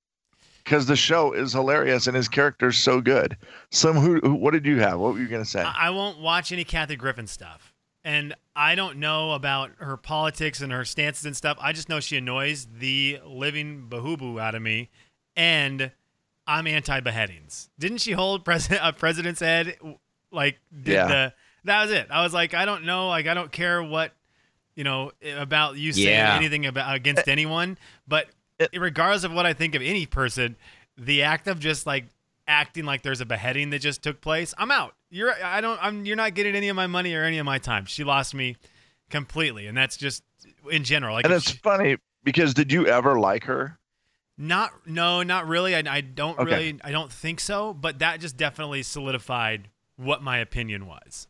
because 0.63 0.85
the 0.85 0.95
show 0.95 1.33
is 1.33 1.53
hilarious 1.53 2.07
and 2.07 2.15
his 2.15 2.27
character's 2.29 2.77
so 2.77 3.01
good. 3.01 3.37
Some 3.71 3.95
who, 3.97 4.19
who 4.19 4.35
what 4.35 4.51
did 4.51 4.65
you 4.65 4.79
have? 4.79 4.99
What 4.99 5.13
were 5.13 5.19
you 5.19 5.27
gonna 5.27 5.45
say? 5.45 5.61
I 5.61 5.87
I 5.87 5.89
won't 5.89 6.19
watch 6.19 6.51
any 6.51 6.63
Kathy 6.63 6.95
Griffin 6.95 7.27
stuff. 7.27 7.73
And 8.03 8.35
I 8.55 8.75
don't 8.75 8.99
know 8.99 9.33
about 9.33 9.71
her 9.79 9.97
politics 9.97 10.61
and 10.61 10.71
her 10.71 10.85
stances 10.85 11.25
and 11.25 11.35
stuff. 11.35 11.57
I 11.59 11.73
just 11.73 11.89
know 11.89 11.99
she 11.99 12.15
annoys 12.15 12.65
the 12.79 13.19
living 13.25 13.87
bahuboo 13.89 14.39
out 14.39 14.55
of 14.55 14.61
me. 14.61 14.89
And 15.35 15.91
I'm 16.45 16.67
anti 16.67 17.01
beheadings. 17.01 17.69
Didn't 17.77 17.97
she 17.97 18.13
hold 18.13 18.45
president 18.45 18.81
a 18.83 18.93
president's 18.93 19.41
head? 19.41 19.77
Like 20.31 20.59
did 20.71 20.93
Yeah. 20.93 21.07
the 21.07 21.33
that 21.65 21.81
was 21.81 21.91
it. 21.91 22.07
I 22.09 22.23
was 22.23 22.33
like, 22.33 22.53
I 22.53 22.65
don't 22.65 22.85
know, 22.85 23.09
like 23.09 23.27
I 23.27 23.33
don't 23.33 23.51
care 23.51 23.83
what 23.83 24.13
you 24.75 24.83
know 24.85 25.11
about 25.35 25.75
you 25.75 25.91
saying 25.91 26.07
Yeah. 26.07 26.35
anything 26.35 26.65
about 26.65 26.95
against 26.95 27.27
eh. 27.27 27.31
anyone, 27.31 27.77
but 28.07 28.27
regardless 28.73 29.23
of 29.23 29.31
what 29.33 29.45
I 29.45 29.53
think 29.53 29.75
of 29.75 29.81
any 29.81 30.05
person, 30.05 30.55
the 30.97 31.23
act 31.23 31.47
of 31.47 31.59
just 31.59 31.85
like 31.85 32.05
acting 32.47 32.85
like 32.85 33.01
there's 33.01 33.21
a 33.21 33.25
beheading 33.25 33.69
that 33.71 33.79
just 33.79 34.01
took 34.01 34.21
place, 34.21 34.53
I'm 34.57 34.71
out. 34.71 34.93
You're 35.09 35.33
I 35.43 35.61
don't 35.61 35.79
I'm 35.81 36.05
you're 36.05 36.15
not 36.15 36.33
getting 36.33 36.55
any 36.55 36.67
of 36.69 36.75
my 36.75 36.87
money 36.87 37.13
or 37.13 37.23
any 37.23 37.37
of 37.37 37.45
my 37.45 37.59
time. 37.59 37.85
She 37.85 38.03
lost 38.03 38.33
me 38.33 38.55
completely, 39.09 39.67
and 39.67 39.77
that's 39.77 39.97
just 39.97 40.23
in 40.69 40.83
general. 40.83 41.13
Like 41.15 41.25
and 41.25 41.33
it's 41.33 41.51
she- 41.51 41.57
funny 41.57 41.97
because 42.23 42.53
did 42.53 42.71
you 42.71 42.87
ever 42.87 43.19
like 43.19 43.43
her? 43.45 43.77
not 44.39 44.71
no, 44.85 45.23
not 45.23 45.47
really. 45.47 45.75
I, 45.75 45.83
I 45.89 46.01
don't 46.01 46.37
Okay. 46.37 46.51
really 46.51 46.79
I 46.83 46.91
don't 46.91 47.11
think 47.11 47.39
so, 47.39 47.73
but 47.73 47.99
that 47.99 48.19
just 48.19 48.37
definitely 48.37 48.83
solidified 48.83 49.69
what 49.95 50.21
my 50.21 50.37
opinion 50.37 50.85
was. 50.85 51.27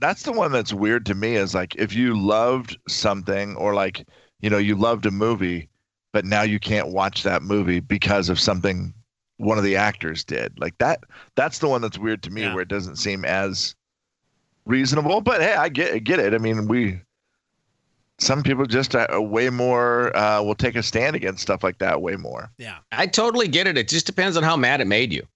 that's 0.00 0.22
the 0.24 0.32
one 0.32 0.52
that's 0.52 0.72
weird 0.72 1.06
to 1.06 1.14
me 1.14 1.36
is 1.36 1.54
like 1.54 1.74
if 1.76 1.94
you 1.94 2.18
loved 2.20 2.76
something 2.88 3.56
or 3.56 3.72
like 3.72 4.06
you 4.40 4.50
know 4.50 4.58
you 4.58 4.74
loved 4.74 5.06
a 5.06 5.10
movie 5.10 5.68
but 6.12 6.24
now 6.24 6.42
you 6.42 6.58
can't 6.60 6.88
watch 6.88 7.22
that 7.22 7.42
movie 7.42 7.80
because 7.80 8.28
of 8.28 8.38
something 8.38 8.92
one 9.38 9.58
of 9.58 9.64
the 9.64 9.76
actors 9.76 10.22
did 10.24 10.58
like 10.60 10.76
that 10.78 11.00
that's 11.34 11.58
the 11.58 11.68
one 11.68 11.80
that's 11.80 11.98
weird 11.98 12.22
to 12.22 12.30
me 12.30 12.42
Yeah. 12.42 12.52
where 12.54 12.62
it 12.62 12.68
doesn't 12.68 12.96
seem 12.96 13.24
as 13.24 13.74
reasonable 14.66 15.20
but 15.20 15.40
hey 15.40 15.54
i 15.54 15.68
get 15.68 16.04
get 16.04 16.20
it 16.20 16.32
i 16.34 16.38
mean 16.38 16.68
we 16.68 17.00
some 18.18 18.42
people 18.44 18.66
just 18.66 18.94
are 18.94 19.20
way 19.20 19.50
more 19.50 20.16
uh, 20.16 20.40
will 20.40 20.54
take 20.54 20.76
a 20.76 20.82
stand 20.82 21.16
against 21.16 21.42
stuff 21.42 21.64
like 21.64 21.78
that 21.78 22.02
way 22.02 22.14
more 22.14 22.52
Yeah. 22.56 22.76
I 22.92 23.06
totally 23.08 23.48
get 23.48 23.66
it. 23.66 23.76
It 23.76 23.88
just 23.88 24.06
depends 24.06 24.36
on 24.36 24.44
how 24.44 24.56
mad 24.56 24.80
it 24.80 24.86
made 24.86 25.12
you. 25.12 25.26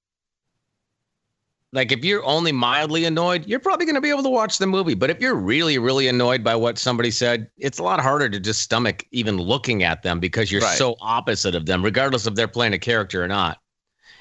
Like 1.72 1.92
if 1.92 2.04
you're 2.04 2.24
only 2.24 2.52
mildly 2.52 3.04
annoyed, 3.04 3.44
you're 3.46 3.58
probably 3.60 3.86
going 3.86 3.96
to 3.96 4.00
be 4.00 4.08
able 4.08 4.22
to 4.22 4.30
watch 4.30 4.58
the 4.58 4.66
movie. 4.66 4.94
But 4.94 5.10
if 5.10 5.20
you're 5.20 5.34
really, 5.34 5.78
really 5.78 6.08
annoyed 6.08 6.42
by 6.44 6.54
what 6.54 6.78
somebody 6.78 7.10
said, 7.10 7.50
it's 7.58 7.78
a 7.78 7.82
lot 7.82 8.00
harder 8.00 8.28
to 8.28 8.40
just 8.40 8.62
stomach 8.62 9.04
even 9.10 9.36
looking 9.36 9.82
at 9.82 10.02
them 10.02 10.20
because 10.20 10.50
you're 10.50 10.62
Right. 10.62 10.78
so 10.78 10.96
opposite 11.00 11.54
of 11.54 11.66
them, 11.66 11.84
regardless 11.84 12.26
if 12.26 12.34
they're 12.34 12.48
playing 12.48 12.72
a 12.72 12.78
character 12.78 13.22
or 13.22 13.28
not. 13.28 13.58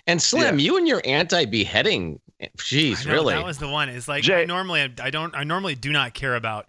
And 0.08 0.22
Slim, 0.22 0.60
you 0.60 0.78
and 0.78 0.88
your 0.88 1.02
anti-beheading, 1.06 2.20
jeez, 2.58 3.06
really? 3.06 3.34
That 3.34 3.46
was 3.46 3.58
the 3.58 3.70
one. 3.70 3.90
It's 3.90 4.08
like 4.08 4.24
Jay- 4.24 4.44
I 4.44 4.46
normally 4.46 4.82
I 5.02 5.10
don't 5.10 5.36
I 5.36 5.44
normally 5.44 5.76
do 5.76 5.92
not 5.92 6.14
care 6.14 6.36
about 6.36 6.68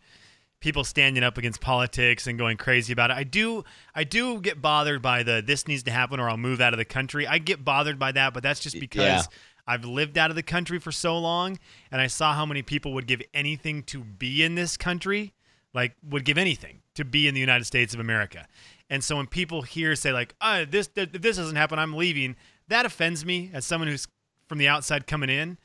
people 0.61 0.85
standing 0.85 1.23
up 1.23 1.37
against 1.37 1.61
politics 1.61 2.27
and 2.27 2.39
going 2.39 2.57
crazy 2.57 2.93
about 2.93 3.11
it. 3.11 3.17
I 3.17 3.25
do 3.25 3.65
I 3.95 4.05
do 4.05 4.41
get 4.41 4.63
bothered 4.63 5.03
by 5.03 5.23
the 5.23 5.43
this 5.45 5.69
needs 5.69 5.83
to 5.85 5.91
happen 5.91 6.19
or 6.21 6.31
I'll 6.31 6.37
move 6.39 6.61
out 6.61 6.73
of 6.73 6.79
the 6.79 6.85
country. 6.85 7.27
I 7.27 7.39
get 7.39 7.65
bothered 7.65 7.99
by 7.99 8.13
that, 8.13 8.33
but 8.33 8.43
that's 8.43 8.61
just 8.61 8.79
because 8.81 9.03
Yeah. 9.05 9.23
I've 9.67 9.85
lived 9.85 10.17
out 10.17 10.31
of 10.31 10.37
the 10.37 10.43
country 10.43 10.79
for 10.79 10.93
so 10.93 11.19
long 11.19 11.59
and 11.91 12.01
I 12.01 12.07
saw 12.07 12.35
how 12.35 12.47
many 12.47 12.63
people 12.63 12.93
would 12.95 13.07
give 13.07 13.23
anything 13.35 13.83
to 13.85 14.05
be 14.05 14.43
in 14.43 14.55
this 14.55 14.77
country, 14.77 15.35
like 15.75 15.95
would 16.09 16.25
give 16.25 16.39
anything 16.39 16.83
to 16.95 17.05
be 17.05 17.27
in 17.29 17.35
the 17.35 17.41
United 17.41 17.65
States 17.65 17.95
of 17.95 18.01
America. 18.01 18.47
And 18.89 19.03
so 19.03 19.17
when 19.17 19.27
people 19.27 19.63
here 19.63 19.97
say 19.97 20.13
like, 20.13 20.35
"Ah, 20.41 20.65
this 20.69 20.89
if 20.95 21.13
this 21.13 21.37
doesn't 21.37 21.57
happen, 21.57 21.79
I'm 21.79 21.95
leaving," 21.95 22.37
that 22.69 22.87
offends 22.87 23.25
me 23.25 23.51
as 23.53 23.67
someone 23.67 23.89
who's 23.89 24.07
from 24.49 24.59
the 24.59 24.69
outside 24.69 25.07
coming 25.07 25.29
in 25.29 25.59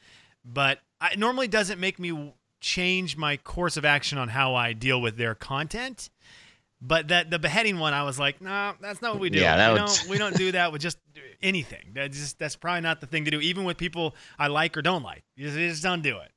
but 0.43 0.79
it 1.11 1.19
normally 1.19 1.47
doesn't 1.47 1.79
make 1.79 1.99
me 1.99 2.33
change 2.59 3.17
my 3.17 3.37
course 3.37 3.77
of 3.77 3.85
action 3.85 4.17
on 4.17 4.29
how 4.29 4.55
I 4.55 4.73
deal 4.73 5.01
with 5.01 5.17
their 5.17 5.35
content. 5.35 6.09
But 6.83 7.09
that 7.09 7.29
the 7.29 7.37
beheading 7.37 7.77
one, 7.77 7.93
I 7.93 8.03
was 8.03 8.17
like, 8.17 8.41
nah, 8.41 8.73
that's 8.81 9.01
not 9.03 9.13
what 9.13 9.21
we 9.21 9.29
do. 9.29 9.39
Yeah, 9.39 9.71
we, 9.71 9.77
don't, 9.77 10.05
we 10.09 10.17
don't 10.17 10.35
do 10.35 10.51
that 10.53 10.71
with 10.71 10.81
just 10.81 10.97
anything. 11.43 11.91
That's 11.93 12.17
just 12.17 12.39
that's 12.39 12.55
probably 12.55 12.81
not 12.81 13.01
the 13.01 13.07
thing 13.07 13.25
to 13.25 13.31
do, 13.31 13.39
even 13.41 13.63
with 13.63 13.77
people 13.77 14.15
I 14.39 14.47
like 14.47 14.75
or 14.77 14.81
don't 14.81 15.03
like. 15.03 15.23
You 15.35 15.45
just, 15.47 15.57
you 15.57 15.69
just 15.69 15.83
don't 15.83 16.01
do 16.01 16.17
it. 16.17 16.31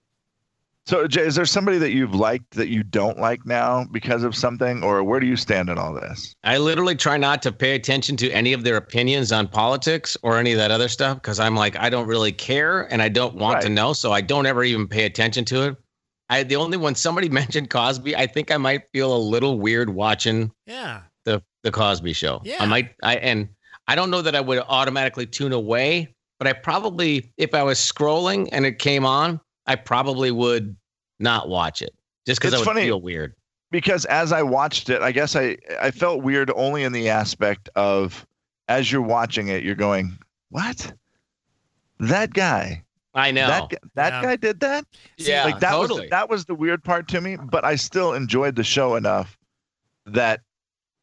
so 0.86 1.06
jay 1.06 1.22
is 1.22 1.34
there 1.34 1.46
somebody 1.46 1.78
that 1.78 1.92
you've 1.92 2.14
liked 2.14 2.50
that 2.52 2.68
you 2.68 2.82
don't 2.82 3.18
like 3.18 3.46
now 3.46 3.84
because 3.90 4.22
of 4.22 4.34
something 4.36 4.82
or 4.84 5.02
where 5.02 5.18
do 5.18 5.26
you 5.26 5.34
stand 5.36 5.70
in 5.70 5.78
all 5.78 5.94
this 5.94 6.34
I 6.44 6.58
literally 6.58 6.94
try 6.94 7.16
not 7.16 7.40
to 7.42 7.52
pay 7.52 7.74
attention 7.74 8.16
to 8.18 8.30
any 8.30 8.52
of 8.52 8.64
their 8.64 8.76
opinions 8.76 9.32
on 9.32 9.48
politics 9.48 10.14
or 10.22 10.36
any 10.38 10.52
of 10.52 10.58
that 10.58 10.70
other 10.70 10.88
stuff 10.88 11.16
because 11.22 11.40
I'm 11.40 11.54
like, 11.56 11.74
I 11.76 11.88
don't 11.88 12.06
really 12.06 12.32
care 12.32 12.82
and 12.92 13.00
I 13.00 13.08
don't 13.08 13.34
want 13.36 13.62
to 13.62 13.68
know. 13.70 13.94
So 13.94 14.12
I 14.12 14.20
don't 14.20 14.44
ever 14.46 14.62
even 14.62 14.86
pay 14.86 15.04
attention 15.06 15.44
to 15.46 15.68
it. 15.68 15.76
I 16.28 16.42
the 16.42 16.56
only 16.56 16.76
when 16.76 16.94
somebody 16.94 17.28
mentioned 17.42 17.70
Cosby, 17.70 18.14
I 18.16 18.26
think 18.26 18.50
I 18.50 18.58
might 18.58 18.82
feel 18.92 19.16
a 19.16 19.22
little 19.34 19.58
weird 19.58 19.88
watching 19.88 20.50
Yeah. 20.66 21.00
the 21.24 21.42
the 21.62 21.70
Cosby 21.70 22.12
show. 22.12 22.42
Yeah. 22.44 22.56
I 22.60 22.66
might 22.66 22.94
I 23.02 23.16
and 23.16 23.48
I 23.88 23.94
don't 23.94 24.10
know 24.10 24.22
that 24.22 24.34
I 24.34 24.40
would 24.40 24.58
automatically 24.68 25.26
tune 25.26 25.52
away, 25.52 26.14
but 26.38 26.48
I 26.48 26.52
probably 26.52 27.32
if 27.36 27.54
I 27.54 27.62
was 27.62 27.78
scrolling 27.78 28.48
and 28.52 28.64
it 28.64 28.78
came 28.78 29.04
on, 29.04 29.40
I 29.66 29.76
probably 29.76 30.30
would 30.30 30.74
not 31.18 31.48
watch 31.48 31.82
it 31.82 31.94
just 32.26 32.40
because 32.40 32.54
I 32.54 32.58
It's 32.58 32.66
would 32.66 32.74
funny. 32.74 32.86
feel 32.86 33.00
weird. 33.00 33.34
because 33.70 34.04
as 34.06 34.32
I 34.32 34.42
watched 34.42 34.88
it, 34.90 35.02
I 35.02 35.12
guess 35.12 35.34
I 35.36 35.56
I 35.80 35.90
felt 35.90 36.22
weird 36.22 36.50
only 36.54 36.82
in 36.84 36.92
the 36.92 37.08
aspect 37.08 37.68
of 37.76 38.26
as 38.68 38.90
you're 38.90 39.02
watching 39.02 39.48
it, 39.48 39.62
you're 39.62 39.74
going, 39.74 40.16
"What? 40.50 40.92
That 42.00 42.32
guy? 42.32 42.82
I 43.14 43.30
know. 43.30 43.46
That 43.46 43.68
gu- 43.70 43.76
that 43.94 44.12
Yeah. 44.14 44.22
guy 44.22 44.36
did 44.36 44.60
that?" 44.60 44.86
yeah, 45.18 45.44
like 45.44 45.60
that 45.60 45.70
totally. 45.72 46.02
was 46.02 46.10
that 46.10 46.28
was 46.28 46.44
the 46.46 46.54
weird 46.54 46.82
part 46.82 47.06
to 47.08 47.20
me, 47.20 47.36
but 47.36 47.64
I 47.64 47.76
still 47.76 48.12
enjoyed 48.14 48.56
the 48.56 48.64
show 48.64 48.96
enough 48.96 49.38
that 50.06 50.40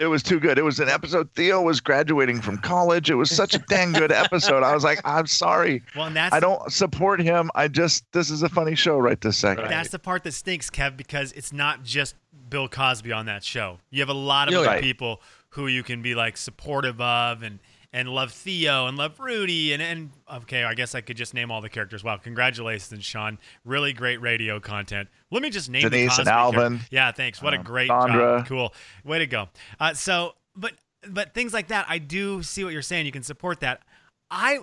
it 0.02 0.08
was 0.08 0.24
too 0.24 0.40
good. 0.40 0.58
It 0.58 0.64
was 0.64 0.80
an 0.80 0.90
episode 0.90 1.30
Theo 1.36 1.62
was 1.62 1.80
graduating 1.80 2.42
from 2.42 2.58
college. 2.58 3.10
It 3.12 3.16
was 3.16 3.30
such 3.30 3.54
a 3.54 3.60
dang 3.60 3.92
good 3.94 4.12
episode. 4.12 4.64
I 4.64 4.74
was 4.74 4.84
like, 4.84 5.00
"I'm 5.06 5.28
sorry. 5.28 5.84
Well, 5.96 6.08
and 6.08 6.16
that's 6.16 6.34
I 6.34 6.40
don't 6.40 6.72
support 6.72 7.22
him. 7.22 7.52
I 7.56 7.68
just 7.68 8.04
this 8.12 8.30
is 8.32 8.42
a 8.44 8.50
funny 8.50 8.76
show 8.76 8.98
right 8.98 9.20
this 9.22 9.38
second." 9.38 9.70
That's 9.70 9.90
the 9.90 10.00
part 10.00 10.24
that 10.24 10.34
stinks, 10.34 10.70
Kev, 10.70 10.98
because 10.98 11.32
it's 11.34 11.54
not 11.54 11.84
just 11.84 12.16
Bill 12.50 12.68
Cosby 12.68 13.12
on 13.12 13.28
that 13.28 13.44
show. 13.44 13.78
You 13.92 14.02
have 14.02 14.10
a 14.10 14.14
lot 14.14 14.48
of 14.48 14.54
Yeah, 14.54 14.60
other 14.62 14.68
right. 14.70 14.82
people 14.84 15.22
who 15.50 15.68
you 15.68 15.84
can 15.84 16.02
be 16.02 16.16
like 16.16 16.36
supportive 16.38 17.00
of 17.00 17.44
and 17.44 17.60
and 17.94 18.08
love 18.10 18.32
Theo 18.32 18.88
and 18.88 18.98
love 18.98 19.20
Rudy 19.20 19.74
and 19.74 19.82
and 19.82 20.12
okay, 20.34 20.64
I 20.64 20.74
guess 20.74 20.96
I 20.96 21.02
could 21.02 21.18
just 21.18 21.34
name 21.34 21.52
all 21.52 21.62
the 21.62 21.70
characters. 21.70 22.04
Wow, 22.04 22.18
congratulations, 22.18 23.04
Sean. 23.04 23.38
Really 23.66 23.94
great 23.94 24.22
radio 24.22 24.60
content. 24.60 25.10
Let 25.30 25.42
me 25.42 25.50
just 25.50 25.70
name 25.70 25.84
the 25.84 25.90
Denise 25.90 26.18
and 26.18 26.28
Cosby 26.28 26.32
character- 26.32 26.60
Elvin. 26.62 26.80
Yeah, 26.92 27.12
thanks. 27.12 27.42
What 27.42 27.54
a 27.54 27.58
Um, 27.58 27.64
great 27.64 27.88
Sandra. 27.90 28.40
job. 28.40 28.48
Cool. 28.48 28.74
Way 29.04 29.20
to 29.20 29.28
go. 29.28 29.50
Uh, 29.80 29.94
so, 29.94 30.36
but 30.56 30.74
but 31.08 31.34
things 31.34 31.54
like 31.54 31.68
that, 31.70 31.86
I 31.90 31.98
do 31.98 32.44
see 32.44 32.64
what 32.64 32.74
you're 32.74 32.82
saying. 32.82 33.06
You 33.06 33.12
can 33.12 33.24
support 33.24 33.60
that. 33.62 33.82
I 34.30 34.60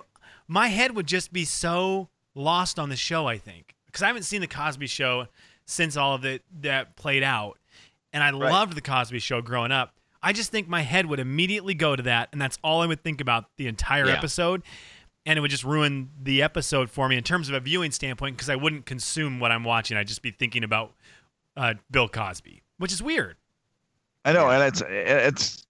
my 0.47 0.67
head 0.67 0.95
would 0.95 1.05
just 1.07 1.31
be 1.31 1.45
so 1.45 2.09
lost 2.35 2.79
on 2.79 2.89
the 2.89 2.95
show. 2.95 3.27
I 3.27 3.37
think 3.37 3.75
because 3.85 4.01
I 4.01 4.07
haven't 4.07 4.23
seen 4.23 4.41
the 4.41 4.47
Cosby 4.47 4.87
Show 4.87 5.27
since 5.65 5.95
all 5.97 6.15
of 6.15 6.25
it 6.25 6.43
that 6.61 6.95
played 6.95 7.21
out, 7.23 7.59
and 8.13 8.23
I 8.23 8.31
Right. 8.31 8.51
loved 8.51 8.73
the 8.75 8.81
Cosby 8.81 9.19
Show 9.19 9.41
growing 9.41 9.71
up. 9.71 9.93
I 10.21 10.33
just 10.33 10.51
think 10.51 10.67
my 10.67 10.81
head 10.81 11.05
would 11.05 11.19
immediately 11.19 11.73
go 11.73 11.95
to 11.95 12.03
that, 12.03 12.29
and 12.31 12.41
that's 12.41 12.57
all 12.63 12.81
I 12.81 12.85
would 12.85 13.03
think 13.03 13.21
about 13.21 13.45
the 13.57 13.67
entire 13.67 14.07
Yeah. 14.07 14.13
episode. 14.13 14.63
And 15.25 15.37
it 15.37 15.41
would 15.41 15.51
just 15.51 15.63
ruin 15.63 16.09
the 16.21 16.41
episode 16.41 16.89
for 16.89 17.07
me 17.07 17.17
in 17.17 17.23
terms 17.23 17.49
of 17.49 17.55
a 17.55 17.59
viewing 17.59 17.91
standpoint 17.91 18.35
because 18.37 18.49
I 18.49 18.55
wouldn't 18.55 18.85
consume 18.85 19.39
what 19.39 19.51
I'm 19.51 19.63
watching. 19.63 19.95
I'd 19.97 20.07
just 20.07 20.21
be 20.21 20.31
thinking 20.31 20.63
about 20.63 20.93
uh, 21.57 21.75
Bill 21.91 22.07
Cosby, 22.07 22.61
which 22.77 22.91
is 22.91 23.03
weird. 23.03 23.35
I 24.25 24.33
know, 24.33 24.49
and 24.49 24.63
it's 24.63 24.81
it's. 24.87 25.65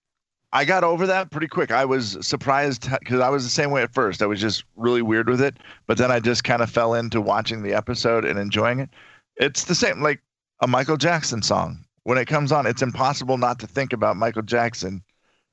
I 0.52 0.66
got 0.66 0.84
over 0.84 1.06
that 1.08 1.30
pretty 1.30 1.48
quick. 1.48 1.72
I 1.72 1.86
was 1.86 2.18
surprised 2.26 2.90
because 3.00 3.20
I 3.20 3.30
was 3.30 3.44
the 3.44 3.50
same 3.52 3.70
way 3.70 3.84
at 3.84 3.94
first. 3.94 4.22
I 4.24 4.26
was 4.26 4.40
just 4.42 4.64
really 4.76 5.02
weird 5.04 5.30
with 5.30 5.42
it, 5.42 5.58
but 5.88 5.98
then 5.98 6.10
I 6.12 6.20
just 6.20 6.44
kind 6.44 6.62
of 6.64 6.70
fell 6.72 6.94
into 6.96 7.22
watching 7.22 7.62
the 7.62 7.74
episode 7.74 8.26
and 8.26 8.40
enjoying 8.40 8.80
it. 8.80 8.90
It's 9.36 9.66
the 9.66 9.76
same 9.76 10.02
like 10.02 10.22
a 10.62 10.68
Michael 10.68 10.98
Jackson 10.98 11.42
song. 11.44 11.86
When 12.04 12.18
it 12.18 12.26
comes 12.26 12.52
on, 12.52 12.66
it's 12.66 12.82
impossible 12.82 13.38
not 13.38 13.60
to 13.60 13.68
think 13.68 13.94
about 13.94 14.18
Michael 14.18 14.42
Jackson 14.42 15.04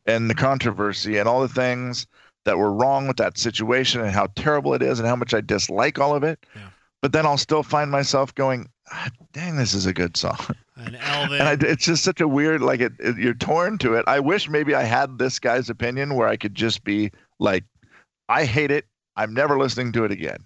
and 0.06 0.30
the 0.30 0.34
controversy 0.34 1.18
and 1.18 1.28
all 1.28 1.40
the 1.40 1.48
things 1.48 2.06
that 2.44 2.58
were 2.58 2.72
wrong 2.72 3.08
with 3.08 3.16
that 3.16 3.38
situation 3.38 4.00
and 4.00 4.10
how 4.10 4.28
terrible 4.36 4.72
it 4.74 4.82
is 4.82 4.98
and 4.98 5.08
how 5.08 5.16
much 5.16 5.34
I 5.34 5.40
dislike 5.40 5.98
all 5.98 6.14
of 6.14 6.22
it. 6.22 6.44
Yeah. 6.54 6.68
But 7.02 7.12
then 7.12 7.26
I'll 7.26 7.36
still 7.36 7.62
find 7.62 7.90
myself 7.90 8.34
going, 8.34 8.68
ah, 8.90 9.10
"Dang, 9.32 9.56
this 9.56 9.74
is 9.74 9.86
a 9.86 9.92
good 9.92 10.16
song." 10.16 10.38
And 10.76 10.96
Elvin, 10.96 11.40
and 11.40 11.48
I, 11.64 11.68
it's 11.68 11.86
just 11.86 12.04
such 12.04 12.20
a 12.20 12.28
weird 12.28 12.60
like 12.60 12.80
it, 12.80 12.92
it 12.98 13.16
you're 13.16 13.32
torn 13.32 13.78
to 13.78 13.94
it 13.94 14.04
i 14.06 14.20
wish 14.20 14.48
maybe 14.48 14.74
i 14.74 14.82
had 14.82 15.18
this 15.18 15.38
guy's 15.38 15.70
opinion 15.70 16.14
where 16.14 16.28
i 16.28 16.36
could 16.36 16.54
just 16.54 16.84
be 16.84 17.10
like 17.38 17.64
i 18.28 18.44
hate 18.44 18.70
it 18.70 18.84
i'm 19.16 19.32
never 19.32 19.58
listening 19.58 19.90
to 19.92 20.04
it 20.04 20.12
again 20.12 20.36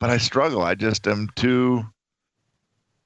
but 0.00 0.10
i 0.10 0.18
struggle 0.18 0.62
i 0.62 0.74
just 0.74 1.06
am 1.06 1.28
too 1.36 1.84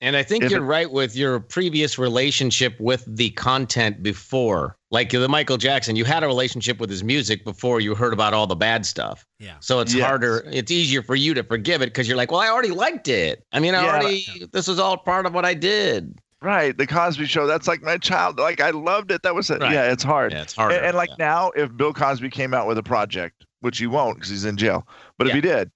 And 0.05 0.17
I 0.17 0.23
think 0.23 0.45
If 0.45 0.51
you're 0.51 0.61
it- 0.63 0.67
right 0.67 0.91
with 0.91 1.17
your 1.17 1.41
previous 1.41 1.99
relationship 1.99 2.79
with 2.79 3.05
the 3.09 3.31
content 3.31 4.03
before. 4.03 4.77
Like 4.91 5.11
the 5.11 5.27
Michael 5.29 5.57
Jackson, 5.57 5.97
you 5.97 6.05
had 6.05 6.23
a 6.23 6.27
relationship 6.27 6.79
with 6.79 6.91
his 6.91 7.03
music 7.03 7.43
before 7.45 7.81
you 7.81 7.95
heard 7.95 8.13
about 8.13 8.35
all 8.35 8.47
the 8.47 8.55
bad 8.55 8.85
stuff. 8.85 9.25
yeah. 9.39 9.55
So 9.61 9.81
it's 9.81 9.95
Yes. 9.95 10.07
harder, 10.07 10.45
it's 10.53 10.71
easier 10.71 11.03
for 11.03 11.15
you 11.17 11.33
to 11.35 11.43
forgive 11.43 11.81
it 11.83 11.87
because 11.87 12.07
you're 12.07 12.17
like, 12.19 12.31
well, 12.31 12.41
I 12.41 12.49
already 12.49 12.71
liked 12.71 13.09
it. 13.09 13.43
I 13.53 13.61
mean, 13.61 13.75
I 13.75 13.83
Yeah, 13.83 13.93
but- 13.93 14.03
already, 14.05 14.47
this 14.53 14.69
was 14.69 14.79
all 14.79 14.97
part 14.99 15.25
of 15.27 15.33
what 15.35 15.45
I 15.47 15.55
did. 15.55 16.21
right 16.43 16.77
the 16.77 16.87
cosby 16.87 17.25
show 17.25 17.47
that's 17.47 17.67
like 17.67 17.81
my 17.83 17.97
child 17.97 18.39
like 18.39 18.61
i 18.61 18.69
loved 18.69 19.11
it 19.11 19.23
that 19.23 19.35
was 19.35 19.49
it 19.49 19.63
Right. 19.63 19.73
yeah 19.73 19.91
it's 19.91 20.03
hard 20.03 20.31
Yeah, 20.33 20.43
it's 20.43 20.53
harder. 20.55 20.75
and, 20.77 20.85
and 20.89 20.95
like 20.95 21.09
yeah. 21.19 21.27
now 21.31 21.51
if 21.57 21.75
bill 21.75 21.95
cosby 21.95 22.29
came 22.29 22.53
out 22.53 22.67
with 22.67 22.77
a 22.77 22.83
project 22.83 23.47
which 23.61 23.79
he 23.79 23.87
won't 23.87 24.17
because 24.17 24.29
he's 24.29 24.45
in 24.45 24.59
jail 24.59 24.87
but 25.17 25.27
if 25.27 25.33
he 25.33 25.41
did 25.41 25.71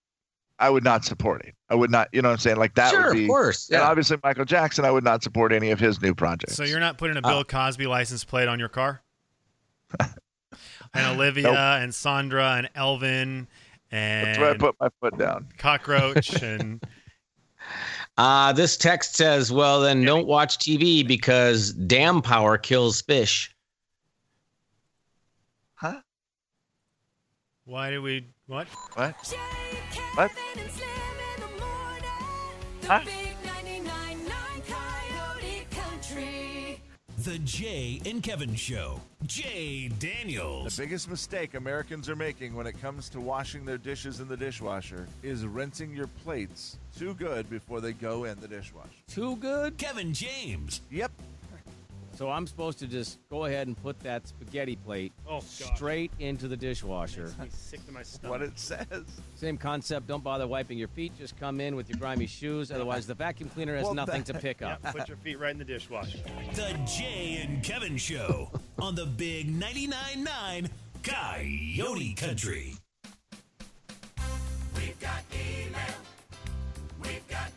i 0.58 0.68
would 0.70 0.84
not 0.84 1.04
support 1.04 1.42
it 1.44 1.54
i 1.70 1.74
would 1.74 1.90
not 1.90 2.08
you 2.12 2.20
know 2.22 2.28
what 2.28 2.32
i'm 2.34 2.38
saying 2.38 2.56
like 2.56 2.74
that 2.74 2.90
sure, 2.90 3.06
would 3.08 3.14
be 3.14 3.24
of 3.24 3.28
course. 3.28 3.68
and 3.70 3.80
Yeah. 3.80 3.88
obviously 3.88 4.16
michael 4.24 4.44
jackson 4.44 4.84
i 4.84 4.90
would 4.90 5.04
not 5.04 5.22
support 5.22 5.52
any 5.52 5.70
of 5.70 5.78
his 5.80 6.00
new 6.02 6.14
projects 6.14 6.54
So 6.56 6.64
you're 6.64 6.80
not 6.80 6.98
putting 6.98 7.16
a 7.16 7.20
Oh. 7.24 7.28
Bill 7.28 7.44
Cosby 7.44 7.86
license 7.86 8.24
plate 8.24 8.48
on 8.48 8.58
your 8.58 8.68
car? 8.68 9.02
and 10.00 11.06
Olivia 11.06 11.44
Nope. 11.44 11.56
and 11.56 11.94
Sandra 11.94 12.54
and 12.56 12.68
Elvin 12.74 13.46
and 13.90 14.26
that's 14.26 14.38
where 14.38 14.50
i 14.50 14.56
put 14.56 14.74
my 14.80 14.88
foot 15.00 15.16
down 15.18 15.48
Cockroach 15.58 16.42
and 16.42 16.82
Uh, 18.16 18.52
this 18.52 18.76
text 18.76 19.14
says, 19.14 19.52
well, 19.52 19.80
then 19.80 20.02
don't 20.04 20.26
watch 20.26 20.58
TV 20.58 21.06
because 21.06 21.72
dam 21.72 22.20
power 22.20 22.58
kills 22.58 23.00
fish. 23.02 23.54
huh 25.74 26.00
why 27.64 27.90
did 27.90 28.00
we 28.00 28.26
what? 28.48 28.66
what 28.94 29.14
What? 30.14 30.30
Huh? 32.84 33.00
The 37.18 37.38
Jay 37.40 38.00
and 38.06 38.22
Kevin 38.22 38.54
Show. 38.54 39.02
Jay 39.26 39.88
Daniels. 39.88 40.76
The 40.76 40.82
biggest 40.82 41.10
mistake 41.10 41.52
Americans 41.52 42.08
are 42.08 42.16
making 42.16 42.54
when 42.54 42.66
it 42.66 42.80
comes 42.80 43.10
to 43.10 43.20
washing 43.20 43.66
their 43.66 43.76
dishes 43.76 44.20
in 44.20 44.28
the 44.28 44.36
dishwasher 44.36 45.06
is 45.22 45.44
rinsing 45.44 45.94
your 45.94 46.06
plates 46.24 46.78
too 46.96 47.12
good 47.14 47.50
before 47.50 47.82
they 47.82 47.92
go 47.92 48.24
in 48.24 48.40
the 48.40 48.48
dishwasher. 48.48 48.88
Too 49.08 49.36
good. 49.36 49.76
Kevin 49.76 50.14
James. 50.14 50.80
Yep. 50.90 51.12
So 52.18 52.28
I'm 52.28 52.48
supposed 52.48 52.80
to 52.80 52.88
just 52.88 53.20
go 53.30 53.44
ahead 53.44 53.68
and 53.68 53.80
put 53.80 54.00
that 54.00 54.26
spaghetti 54.26 54.74
plate 54.74 55.12
Oh 55.28 55.38
straight 55.38 56.10
into 56.18 56.48
the 56.48 56.56
dishwasher. 56.56 57.32
sick 57.50 57.86
to 57.86 57.92
my 57.92 58.02
stomach. 58.02 58.30
What 58.32 58.42
it 58.42 58.58
says. 58.58 59.04
Same 59.36 59.56
concept. 59.56 60.08
Don't 60.08 60.24
bother 60.24 60.48
wiping 60.48 60.78
your 60.78 60.88
feet. 60.88 61.12
Just 61.16 61.36
come 61.38 61.60
in 61.60 61.76
with 61.76 61.88
your 61.88 61.96
grimy 62.00 62.26
shoes. 62.26 62.72
Otherwise, 62.72 63.06
the 63.06 63.14
vacuum 63.14 63.48
cleaner 63.50 63.76
has 63.76 63.84
Well, 63.84 63.94
nothing 63.94 64.24
that- 64.24 64.32
to 64.34 64.40
pick 64.40 64.62
up. 64.62 64.82
put 64.82 65.06
your 65.06 65.16
feet 65.18 65.38
right 65.38 65.52
in 65.52 65.58
the 65.58 65.64
dishwasher. 65.64 66.18
The 66.54 66.76
Jay 66.98 67.38
and 67.46 67.62
Kevin 67.62 67.96
Show 67.96 68.50
on 68.80 68.96
the 68.96 69.06
Big 69.06 69.46
99.9 69.56 70.24
9 70.24 70.70
Coyote 71.04 72.14
Country. 72.14 72.74
We've 74.74 74.98
got 74.98 75.22
email. 75.32 75.78
We've 77.00 77.28
got 77.28 77.52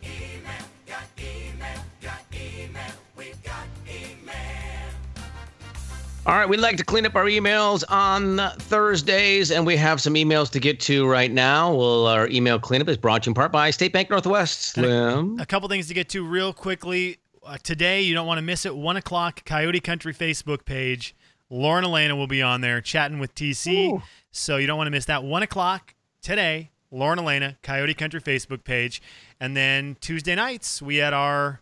All 6.24 6.36
right, 6.36 6.48
we'd 6.48 6.60
like 6.60 6.78
to 6.78 6.84
clean 6.84 7.08
up 7.08 7.16
our 7.16 7.26
emails 7.26 7.84
on 7.90 8.38
Thursdays, 8.60 9.50
and 9.50 9.66
we 9.66 9.76
have 9.78 10.00
some 10.00 10.14
emails 10.14 10.52
to 10.52 10.60
get 10.60 10.80
to 10.82 11.08
right 11.08 11.32
now. 11.32 11.74
Well, 11.74 12.06
our 12.06 12.28
email 12.28 12.60
cleanup 12.60 12.90
is 12.90 12.98
brought 12.98 13.24
to 13.24 13.28
you 13.28 13.32
in 13.32 13.34
part 13.34 13.52
by 13.52 13.72
State 13.72 13.92
Bank 13.92 14.12
Northwest. 14.12 14.62
Slim. 14.62 15.40
A 15.40 15.48
couple 15.48 15.68
things 15.68 15.88
to 15.88 15.96
get 15.96 16.10
to 16.10 16.24
real 16.24 16.54
quickly. 16.54 17.18
Uh, 17.44 17.58
today, 17.64 18.02
you 18.02 18.14
don't 18.14 18.28
want 18.28 18.38
to 18.38 18.44
miss 18.44 18.68
it. 18.68 18.76
One 18.76 18.98
o'clock, 18.98 19.44
Coyote 19.46 19.80
Country 19.80 20.14
Facebook 20.14 20.64
page. 20.64 21.16
Lauren 21.50 21.84
Alaina 21.84 22.16
will 22.16 22.28
be 22.28 22.44
on 22.44 22.62
there 22.62 22.82
chatting 22.82 23.18
with 23.18 23.34
TC. 23.34 24.00
So 24.30 24.58
you 24.58 24.68
don't 24.68 24.78
want 24.78 24.88
to 24.88 24.92
miss 24.92 25.06
that. 25.06 25.24
One 25.24 25.42
o'clock 25.42 25.96
today, 26.22 26.70
Lauren 26.92 27.18
Alaina, 27.18 27.58
Coyote 27.64 27.96
Country 27.96 28.22
Facebook 28.22 28.64
page. 28.64 29.02
And 29.40 29.58
then 29.58 29.98
Tuesday 30.00 30.36
nights, 30.36 30.84
we 30.84 30.98
had 30.98 31.16
our 31.16 31.62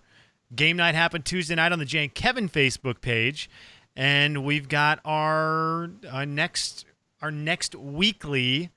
game 0.54 0.76
night 0.76 0.96
happen 0.96 1.22
Tuesday 1.22 1.56
night 1.56 1.72
on 1.72 1.80
the 1.80 1.86
Jane 1.86 2.10
Kevin 2.10 2.50
Facebook 2.50 3.00
page. 3.00 3.50
And 3.96 4.44
we've 4.46 4.70
got 4.70 5.00
our, 5.04 5.90
our 6.12 6.26
next 6.26 6.86
our 7.22 7.32
next 7.32 7.76
weekly 7.76 8.70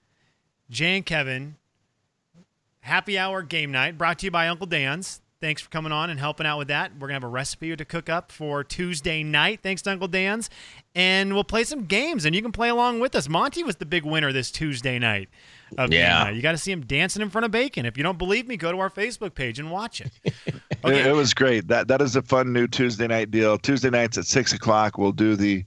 Jay 0.68 0.96
and 0.96 1.06
Kevin 1.06 1.56
happy 2.80 3.16
hour 3.16 3.42
game 3.42 3.70
night 3.72 3.96
brought 3.96 4.18
to 4.18 4.26
you 4.26 4.30
by 4.30 4.48
Uncle 4.48 4.66
Dan's. 4.66 5.21
Thanks 5.42 5.60
for 5.60 5.68
coming 5.70 5.90
on 5.90 6.08
and 6.08 6.20
helping 6.20 6.46
out 6.46 6.56
with 6.56 6.68
that. 6.68 6.92
We're 6.94 7.08
going 7.08 7.20
to 7.20 7.24
have 7.24 7.24
a 7.24 7.26
recipe 7.28 7.74
to 7.74 7.84
cook 7.84 8.08
up 8.08 8.30
for 8.30 8.62
Tuesday 8.62 9.24
night. 9.24 9.58
Thanks 9.60 9.82
to 9.82 9.90
Uncle 9.90 10.06
Dan's. 10.06 10.48
And 10.94 11.34
we'll 11.34 11.42
play 11.42 11.64
some 11.64 11.84
games 11.86 12.24
and 12.24 12.32
you 12.34 12.40
can 12.42 12.52
play 12.52 12.68
along 12.68 13.00
with 13.00 13.16
us. 13.16 13.28
Monty 13.28 13.64
was 13.64 13.74
the 13.76 13.84
big 13.84 14.04
winner 14.04 14.32
this 14.32 14.52
Tuesday 14.52 15.00
night 15.00 15.28
of 15.76 15.92
Yeah. 15.92 16.24
night. 16.24 16.36
You 16.36 16.42
got 16.42 16.52
to 16.52 16.58
see 16.58 16.70
him 16.70 16.82
dancing 16.82 17.22
in 17.22 17.28
front 17.28 17.44
of 17.44 17.50
bacon. 17.50 17.84
If 17.86 17.96
you 17.96 18.04
don't 18.04 18.18
believe 18.18 18.46
me, 18.46 18.56
go 18.56 18.70
to 18.70 18.78
our 18.78 18.88
Facebook 18.88 19.34
page 19.34 19.58
and 19.58 19.70
watch 19.70 20.00
it. 20.00 20.12
It, 20.84 20.88
Okay. 20.88 21.08
it 21.08 21.12
was 21.12 21.32
great. 21.34 21.68
That 21.68 21.86
that 21.88 22.02
is 22.02 22.16
a 22.16 22.22
fun 22.22 22.52
new 22.52 22.66
Tuesday 22.66 23.06
night 23.06 23.30
deal. 23.30 23.56
Tuesday 23.56 23.88
nights 23.90 24.18
at 24.18 24.26
six 24.26 24.52
o'clock, 24.52 24.98
we'll 24.98 25.12
do 25.12 25.36
the 25.36 25.64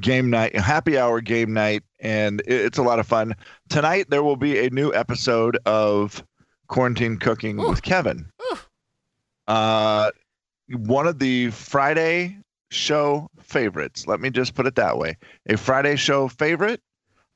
game 0.00 0.30
night, 0.30 0.56
happy 0.56 0.98
hour 0.98 1.20
game 1.20 1.52
night, 1.52 1.82
and 2.00 2.40
it, 2.46 2.52
it's 2.62 2.78
a 2.78 2.82
lot 2.82 2.98
of 2.98 3.06
fun. 3.06 3.34
Tonight 3.68 4.06
there 4.08 4.22
will 4.22 4.36
be 4.36 4.64
a 4.66 4.70
new 4.70 4.92
episode 4.94 5.58
of 5.66 6.22
Quarantine 6.68 7.18
Cooking 7.18 7.58
with 7.58 7.82
Kevin. 7.82 8.26
Uh, 9.46 10.10
one 10.70 11.06
of 11.06 11.18
the 11.18 11.50
Friday 11.50 12.38
show 12.70 13.28
favorites. 13.40 14.06
Let 14.06 14.20
me 14.20 14.30
just 14.30 14.54
put 14.54 14.66
it 14.66 14.74
that 14.76 14.98
way. 14.98 15.16
A 15.48 15.56
Friday 15.56 15.96
show 15.96 16.28
favorite. 16.28 16.80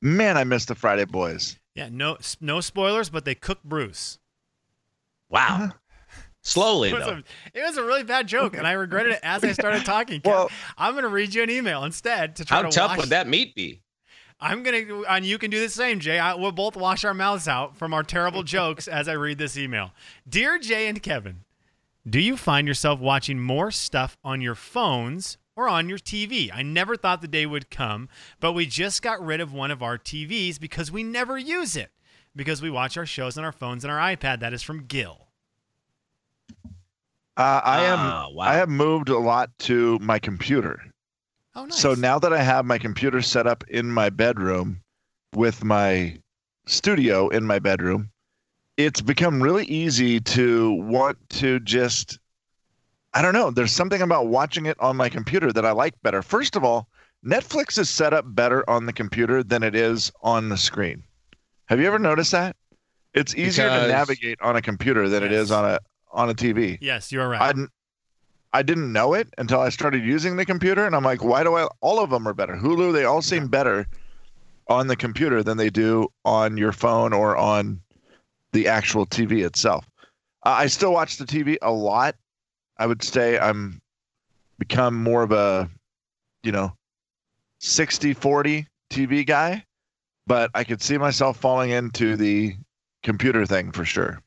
Man, 0.01 0.37
I 0.37 0.43
miss 0.43 0.65
the 0.65 0.75
Friday 0.75 1.05
Boys. 1.05 1.57
Yeah, 1.75 1.89
no 1.91 2.17
no 2.41 2.61
spoilers, 2.61 3.09
but 3.09 3.25
they 3.25 3.35
cooked 3.35 3.63
Bruce. 3.63 4.17
Wow. 5.29 5.69
Slowly 6.41 6.89
It 6.89 6.93
was, 6.95 7.05
though. 7.05 7.11
a, 7.11 7.23
it 7.53 7.61
was 7.63 7.77
a 7.77 7.83
really 7.83 8.03
bad 8.03 8.27
joke, 8.27 8.55
and 8.55 8.65
I 8.65 8.71
regretted 8.71 9.13
it 9.13 9.19
as 9.23 9.43
I 9.43 9.51
started 9.51 9.85
talking. 9.85 10.21
Kev. 10.21 10.25
Well- 10.31 10.49
I'm 10.77 10.93
going 10.93 11.03
to 11.03 11.09
read 11.09 11.33
you 11.33 11.43
an 11.43 11.49
email 11.49 11.83
instead 11.83 12.37
to 12.37 12.45
try 12.45 12.57
How 12.57 12.61
to 12.63 12.67
How 12.67 12.71
tough 12.71 12.89
wash 12.91 12.99
would 12.99 13.09
that 13.09 13.27
meat 13.27 13.53
be? 13.55 13.81
I'm 14.41 14.63
gonna, 14.63 15.01
and 15.09 15.25
you 15.25 15.37
can 15.37 15.51
do 15.51 15.59
the 15.59 15.67
same, 15.67 15.99
Jay. 15.99 16.17
I, 16.17 16.33
we'll 16.35 16.53
both 16.53 16.77
wash 16.77 17.03
our 17.03 17.13
mouths 17.13 17.49
out 17.49 17.75
from 17.75 17.93
our 17.93 18.03
terrible 18.03 18.41
jokes 18.55 18.87
as 18.87 19.09
I 19.09 19.13
read 19.13 19.37
this 19.37 19.57
email. 19.57 19.91
Dear 20.27 20.57
Jay 20.57 20.87
and 20.87 21.03
Kevin, 21.03 21.41
do 22.07 22.19
you 22.19 22.37
find 22.37 22.67
yourself 22.67 22.99
watching 22.99 23.39
more 23.39 23.71
stuff 23.71 24.17
on 24.23 24.41
your 24.41 24.55
phones 24.55 25.37
or 25.55 25.67
on 25.67 25.89
your 25.89 25.97
TV? 25.97 26.49
I 26.53 26.61
never 26.61 26.95
thought 26.95 27.21
the 27.21 27.27
day 27.27 27.45
would 27.45 27.69
come, 27.69 28.09
but 28.39 28.53
we 28.53 28.65
just 28.65 29.01
got 29.01 29.23
rid 29.23 29.41
of 29.41 29.53
one 29.53 29.71
of 29.71 29.83
our 29.83 29.97
TVs 29.97 30.59
because 30.59 30.91
we 30.91 31.03
never 31.03 31.37
use 31.37 31.75
it 31.75 31.91
because 32.35 32.61
we 32.61 32.69
watch 32.69 32.97
our 32.97 33.05
shows 33.05 33.37
on 33.37 33.43
our 33.43 33.51
phones 33.51 33.83
and 33.83 33.91
our 33.91 33.99
iPad. 33.99 34.39
That 34.39 34.53
is 34.53 34.63
from 34.63 34.85
Gil. 34.85 35.27
Uh, 37.35 37.61
I 37.63 37.85
am. 37.85 37.99
Ah, 37.99 38.27
wow. 38.31 38.45
I 38.45 38.55
have 38.55 38.69
moved 38.69 39.09
a 39.09 39.17
lot 39.17 39.49
to 39.59 39.97
my 40.01 40.19
computer. 40.19 40.81
Oh, 41.55 41.65
nice. 41.65 41.79
So 41.79 41.93
now 41.93 42.19
that 42.19 42.33
I 42.33 42.41
have 42.41 42.65
my 42.65 42.77
computer 42.77 43.21
set 43.21 43.47
up 43.47 43.63
in 43.69 43.91
my 43.91 44.09
bedroom 44.09 44.81
with 45.33 45.63
my 45.63 46.17
studio 46.65 47.29
in 47.29 47.45
my 47.45 47.59
bedroom, 47.59 48.11
it's 48.79 49.01
become 49.01 49.43
really 49.43 49.65
easy 49.65 50.21
to 50.21 50.71
want 50.71 51.17
to 51.29 51.59
just 51.59 52.17
I 53.13 53.21
don't 53.21 53.33
know, 53.33 53.49
there's 53.51 53.71
something 53.73 54.01
about 54.01 54.27
watching 54.27 54.67
it 54.67 54.79
on 54.79 54.95
my 54.95 55.09
computer 55.09 55.51
that 55.51 55.65
I 55.65 55.71
like 55.71 55.99
better. 56.03 56.21
First 56.21 56.55
of 56.55 56.63
all, 56.63 56.87
Netflix 57.25 57.77
is 57.79 57.89
set 57.89 58.13
up 58.13 58.23
better 58.27 58.67
on 58.69 58.85
the 58.85 58.93
computer 58.93 59.41
than 59.43 59.63
it 59.63 59.73
is 59.75 60.11
on 60.21 60.47
the 60.49 60.55
screen. 60.57 61.03
Have 61.65 61.79
you 61.81 61.87
ever 61.87 61.97
noticed 61.99 62.31
that? 62.31 62.55
It's 63.15 63.35
easier 63.35 63.65
Because- 63.65 63.81
to 63.87 63.87
navigate 63.89 64.39
on 64.41 64.55
a 64.55 64.61
computer 64.61 65.09
than 65.09 65.23
it 65.23 65.31
Yes. 65.31 65.41
is 65.45 65.51
on 65.51 65.65
a 65.65 65.79
on 66.11 66.29
a 66.29 66.33
TV. 66.33 66.77
yes, 66.81 67.11
you 67.11 67.19
are 67.21 67.27
right. 67.29 67.41
I 67.41 67.51
didn't, 67.51 67.71
I 68.53 68.61
didn't 68.63 68.91
know 68.93 69.13
it 69.13 69.27
until 69.37 69.59
I 69.59 69.69
started 69.69 70.03
using 70.03 70.37
the 70.37 70.45
computer, 70.45 70.85
and 70.87 70.95
I'm 70.95 71.03
like, 71.03 71.23
why 71.23 71.43
do 71.43 71.55
I? 71.55 71.67
All 71.81 71.99
of 72.03 72.09
them 72.11 72.27
are 72.27 72.33
better. 72.33 72.55
Hulu, 72.55 72.93
they 72.93 73.03
all 73.03 73.21
seem 73.21 73.47
better 73.47 73.87
on 74.67 74.87
the 74.87 74.95
computer 74.95 75.43
than 75.43 75.57
they 75.57 75.69
do 75.69 76.07
on 76.25 76.57
your 76.57 76.71
phone 76.71 77.11
or 77.13 77.35
on 77.37 77.81
the 78.53 78.67
actual 78.67 79.05
TV 79.05 79.45
itself. 79.45 79.85
I 80.43 80.67
still 80.67 80.93
watch 80.93 81.17
the 81.17 81.25
TV 81.25 81.57
a 81.61 81.71
lot. 81.71 82.15
I 82.77 82.85
would 82.85 83.03
say 83.03 83.37
I'm 83.37 83.81
become 84.57 84.95
more 84.95 85.23
of 85.23 85.31
a, 85.31 85.69
you 86.43 86.51
know, 86.51 86.73
60 87.59 88.13
40 88.13 88.67
TV 88.89 89.25
guy, 89.25 89.65
but 90.27 90.49
I 90.53 90.63
could 90.63 90.81
see 90.81 90.97
myself 90.97 91.37
falling 91.37 91.71
into 91.71 92.15
the 92.15 92.55
computer 93.03 93.45
thing 93.45 93.71
for 93.71 93.85
sure. 93.85 94.21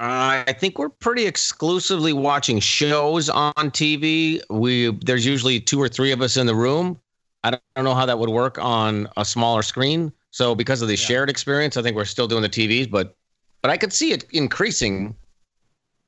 Uh, 0.00 0.44
I 0.46 0.52
think 0.52 0.78
we're 0.78 0.90
pretty 0.90 1.26
exclusively 1.26 2.12
watching 2.12 2.60
shows 2.60 3.28
on 3.28 3.52
TV. 3.56 4.40
We 4.48 4.92
there's 5.04 5.26
usually 5.26 5.58
two 5.58 5.80
or 5.80 5.88
three 5.88 6.12
of 6.12 6.22
us 6.22 6.36
in 6.36 6.46
the 6.46 6.54
room. 6.54 7.00
I 7.42 7.50
don't, 7.50 7.62
I 7.74 7.80
don't 7.80 7.84
know 7.84 7.94
how 7.96 8.06
that 8.06 8.18
would 8.18 8.30
work 8.30 8.58
on 8.58 9.08
a 9.16 9.24
smaller 9.24 9.62
screen. 9.62 10.12
So 10.38 10.54
because 10.54 10.82
of 10.82 10.86
the 10.88 10.94
shared 10.96 11.28
experience, 11.30 11.76
I 11.76 11.82
think 11.82 11.96
we're 11.96 12.04
still 12.04 12.28
doing 12.28 12.42
the 12.42 12.48
TVs, 12.48 12.88
but 12.88 13.16
but 13.60 13.72
I 13.72 13.76
could 13.76 13.92
see 13.92 14.12
it 14.12 14.24
increasing 14.30 15.16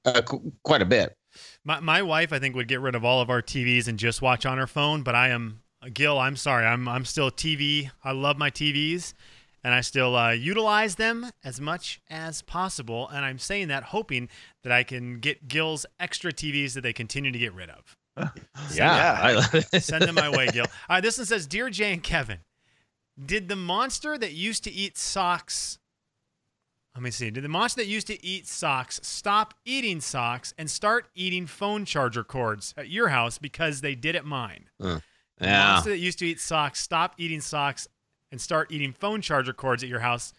uh, 0.04 0.22
qu- 0.22 0.52
quite 0.62 0.80
a 0.82 0.84
bit. 0.84 1.16
My, 1.64 1.80
my 1.80 2.00
wife, 2.00 2.32
I 2.32 2.38
think, 2.38 2.54
would 2.54 2.68
get 2.68 2.78
rid 2.80 2.94
of 2.94 3.04
all 3.04 3.20
of 3.20 3.28
our 3.28 3.42
TVs 3.42 3.88
and 3.88 3.98
just 3.98 4.22
watch 4.22 4.46
on 4.46 4.56
her 4.56 4.68
phone. 4.68 5.02
But 5.02 5.16
I 5.16 5.30
am 5.30 5.62
Gil. 5.92 6.16
I'm 6.16 6.36
sorry. 6.36 6.64
I'm 6.64 6.86
I'm 6.86 7.04
still 7.04 7.32
TV. 7.32 7.90
I 8.04 8.12
love 8.12 8.38
my 8.38 8.52
TVs, 8.52 9.14
and 9.64 9.74
I 9.74 9.80
still 9.80 10.14
uh, 10.14 10.30
utilize 10.30 10.94
them 10.94 11.26
as 11.42 11.60
much 11.60 12.00
as 12.08 12.40
possible. 12.40 13.08
And 13.08 13.24
I'm 13.24 13.40
saying 13.40 13.66
that 13.66 13.82
hoping 13.82 14.28
that 14.62 14.70
I 14.70 14.84
can 14.84 15.18
get 15.18 15.48
Gil's 15.48 15.86
extra 15.98 16.32
TVs 16.32 16.74
that 16.74 16.82
they 16.82 16.92
continue 16.92 17.32
to 17.32 17.38
get 17.38 17.52
rid 17.52 17.70
of. 17.70 17.96
Yeah, 18.74 19.40
I- 19.52 19.78
Send 19.80 20.02
them 20.04 20.14
my 20.14 20.28
way, 20.30 20.46
Gil. 20.52 20.66
All 20.88 20.96
right, 20.96 21.00
this 21.00 21.18
one 21.18 21.26
says, 21.26 21.48
"Dear 21.48 21.68
Jay 21.68 21.92
and 21.92 22.00
Kevin, 22.02 22.38
did 23.22 23.48
the 23.48 23.56
monster 23.56 24.16
that 24.18 24.32
used 24.32 24.64
to 24.64 24.72
eat 24.72 24.96
socks?" 24.98 25.78
Let 26.94 27.02
me 27.04 27.10
see. 27.10 27.30
Did 27.30 27.44
the 27.44 27.48
monster 27.48 27.82
that 27.82 27.86
used 27.86 28.08
to 28.08 28.24
eat 28.24 28.48
socks 28.48 29.00
stop 29.02 29.54
eating 29.64 30.00
socks 30.00 30.52
and 30.58 30.68
start 30.68 31.06
eating 31.14 31.46
phone 31.46 31.84
charger 31.84 32.24
cords 32.24 32.74
at 32.76 32.88
your 32.88 33.08
house 33.08 33.38
because 33.38 33.80
they 33.80 33.94
did 33.94 34.16
at 34.16 34.24
mine? 34.24 34.66
Uh, 34.80 34.98
the 35.38 35.46
yeah. 35.46 35.72
monster 35.72 35.90
that 35.90 35.98
used 35.98 36.18
to 36.18 36.26
eat 36.26 36.40
socks 36.40 36.80
stop 36.80 37.14
eating 37.16 37.40
socks 37.40 37.88
and 38.32 38.40
start 38.40 38.72
eating 38.72 38.92
phone 38.92 39.20
charger 39.20 39.52
cords 39.52 39.82
at 39.82 39.88
your 39.88 40.00
house 40.00 40.32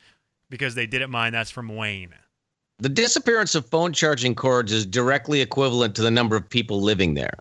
because 0.50 0.76
they 0.76 0.86
did 0.86 1.02
at 1.02 1.10
mine. 1.10 1.32
That's 1.32 1.52
from 1.52 1.76
Wayne. 1.76 2.14
The 2.80 2.90
disappearance 2.90 3.56
of 3.56 3.66
phone 3.68 3.94
charging 3.94 4.36
cords 4.36 4.72
is 4.72 4.86
directly 4.86 5.40
equivalent 5.42 5.96
to 5.96 6.02
the 6.02 6.12
number 6.12 6.36
of 6.36 6.50
people 6.50 6.82
living 6.82 7.14
there. 7.14 7.34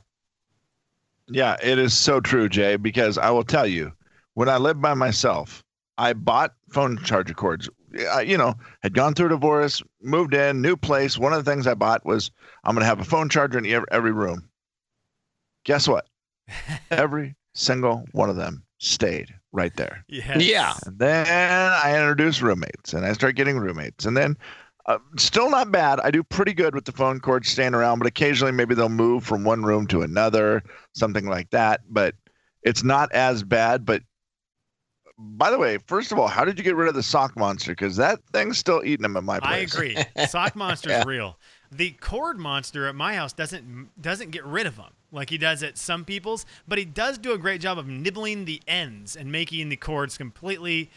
Yeah, 1.28 1.56
it 1.62 1.78
is 1.78 1.96
so 1.96 2.20
true, 2.20 2.48
Jay, 2.48 2.76
because 2.76 3.18
I 3.18 3.30
will 3.30 3.44
tell 3.44 3.66
you, 3.66 3.92
when 4.34 4.48
I 4.48 4.56
lived 4.56 4.80
by 4.80 4.94
myself, 4.94 5.62
I 5.98 6.12
bought 6.12 6.54
phone 6.70 6.98
charger 7.04 7.34
cords. 7.34 7.68
I, 8.12 8.22
you 8.22 8.38
know, 8.38 8.54
had 8.82 8.94
gone 8.94 9.14
through 9.14 9.26
a 9.26 9.30
divorce, 9.30 9.82
moved 10.00 10.34
in, 10.34 10.62
new 10.62 10.76
place. 10.76 11.18
One 11.18 11.32
of 11.32 11.44
the 11.44 11.50
things 11.50 11.66
I 11.66 11.74
bought 11.74 12.06
was 12.06 12.30
I'm 12.64 12.74
going 12.74 12.82
to 12.82 12.86
have 12.86 13.00
a 13.00 13.04
phone 13.04 13.28
charger 13.28 13.58
in 13.58 13.66
every, 13.66 13.86
every 13.90 14.12
room. 14.12 14.48
Guess 15.64 15.88
what? 15.88 16.06
every 16.90 17.34
single 17.54 18.04
one 18.12 18.30
of 18.30 18.36
them 18.36 18.64
stayed 18.78 19.34
right 19.52 19.74
there. 19.76 20.04
Yes. 20.08 20.42
Yeah. 20.42 20.74
And 20.86 20.98
then 20.98 21.26
I 21.28 21.96
introduced 21.96 22.40
roommates 22.40 22.94
and 22.94 23.04
I 23.04 23.12
started 23.12 23.36
getting 23.36 23.58
roommates. 23.58 24.06
And 24.06 24.16
then 24.16 24.36
uh, 24.86 24.98
still 25.16 25.50
not 25.50 25.70
bad. 25.70 26.00
I 26.00 26.10
do 26.10 26.22
pretty 26.22 26.54
good 26.54 26.74
with 26.74 26.84
the 26.84 26.92
phone 26.92 27.20
cords 27.20 27.48
staying 27.48 27.74
around, 27.74 27.98
but 27.98 28.08
occasionally 28.08 28.52
maybe 28.52 28.74
they'll 28.74 28.88
move 28.88 29.24
from 29.24 29.44
one 29.44 29.62
room 29.62 29.86
to 29.88 30.02
another, 30.02 30.62
something 30.94 31.26
like 31.26 31.50
that. 31.50 31.82
But 31.88 32.14
it's 32.62 32.82
not 32.82 33.12
as 33.12 33.42
bad. 33.42 33.84
But 33.84 34.02
by 35.20 35.50
the 35.50 35.58
way, 35.58 35.78
first 35.86 36.12
of 36.12 36.18
all, 36.18 36.28
how 36.28 36.44
did 36.44 36.58
you 36.58 36.64
get 36.64 36.76
rid 36.76 36.88
of 36.88 36.94
the 36.94 37.02
sock 37.02 37.36
monster? 37.36 37.72
Because 37.72 37.96
that 37.96 38.20
thing's 38.32 38.58
still 38.58 38.82
eating 38.84 39.02
them 39.02 39.16
at 39.16 39.24
my 39.24 39.34
house. 39.34 39.42
I 39.44 39.56
agree. 39.58 39.96
Sock 40.28 40.56
monster's 40.56 41.04
real. 41.04 41.36
The 41.72 41.90
cord 41.92 42.38
monster 42.38 42.86
at 42.88 42.94
my 42.94 43.14
house 43.14 43.32
doesn't 43.32 43.90
doesn't 44.00 44.30
get 44.30 44.44
rid 44.44 44.66
of 44.66 44.76
them 44.76 44.92
like 45.12 45.30
he 45.30 45.38
does 45.38 45.62
at 45.62 45.76
some 45.78 46.04
people's, 46.04 46.46
but 46.66 46.78
he 46.78 46.84
does 46.84 47.18
do 47.18 47.32
a 47.32 47.38
great 47.38 47.60
job 47.60 47.78
of 47.78 47.86
nibbling 47.86 48.44
the 48.44 48.60
ends 48.66 49.14
and 49.14 49.30
making 49.30 49.68
the 49.68 49.76
cords 49.76 50.16
completely 50.16 50.90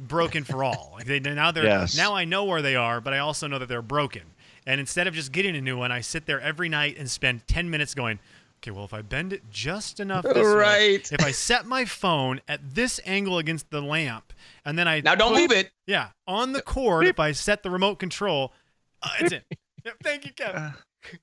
broken 0.00 0.44
for 0.44 0.64
all. 0.64 0.92
Like 0.94 1.06
they 1.06 1.20
now 1.20 1.50
they're 1.50 1.64
Yes. 1.64 1.96
now 1.96 2.14
I 2.14 2.24
know 2.24 2.44
where 2.44 2.62
they 2.62 2.74
are, 2.74 3.00
but 3.00 3.12
I 3.12 3.18
also 3.18 3.46
know 3.46 3.58
that 3.58 3.68
they're 3.68 3.82
broken. 3.82 4.22
And 4.66 4.80
instead 4.80 5.06
of 5.06 5.14
just 5.14 5.32
getting 5.32 5.56
a 5.56 5.60
new 5.60 5.78
one, 5.78 5.90
I 5.92 6.00
sit 6.00 6.26
there 6.26 6.40
every 6.40 6.68
night 6.68 6.96
and 6.98 7.10
spend 7.10 7.46
10 7.46 7.70
minutes 7.70 7.94
going, 7.94 8.18
okay, 8.58 8.70
well, 8.70 8.84
if 8.84 8.92
I 8.94 9.02
bend 9.02 9.32
it 9.32 9.42
just 9.50 10.00
enough 10.00 10.24
this 10.24 10.34
way, 10.34 10.42
Right. 10.44 11.12
if 11.12 11.24
I 11.24 11.30
set 11.30 11.66
my 11.66 11.84
phone 11.84 12.40
at 12.48 12.74
this 12.74 13.00
angle 13.06 13.38
against 13.38 13.70
the 13.70 13.80
lamp, 13.80 14.32
and 14.64 14.78
then 14.78 14.86
I 14.88 15.00
Now 15.00 15.14
don't 15.14 15.32
put- 15.32 15.40
move 15.40 15.52
it. 15.52 15.70
yeah, 15.86 16.08
on 16.26 16.52
the 16.52 16.62
cord, 16.62 17.06
if 17.06 17.18
I 17.20 17.32
set 17.32 17.62
the 17.62 17.70
remote 17.70 17.98
control, 17.98 18.52
uh, 19.02 19.08
it's 19.20 19.32
in. 19.32 19.42
Yep, 19.84 19.94
thank 20.02 20.26
you, 20.26 20.32
Kevin. 20.32 20.74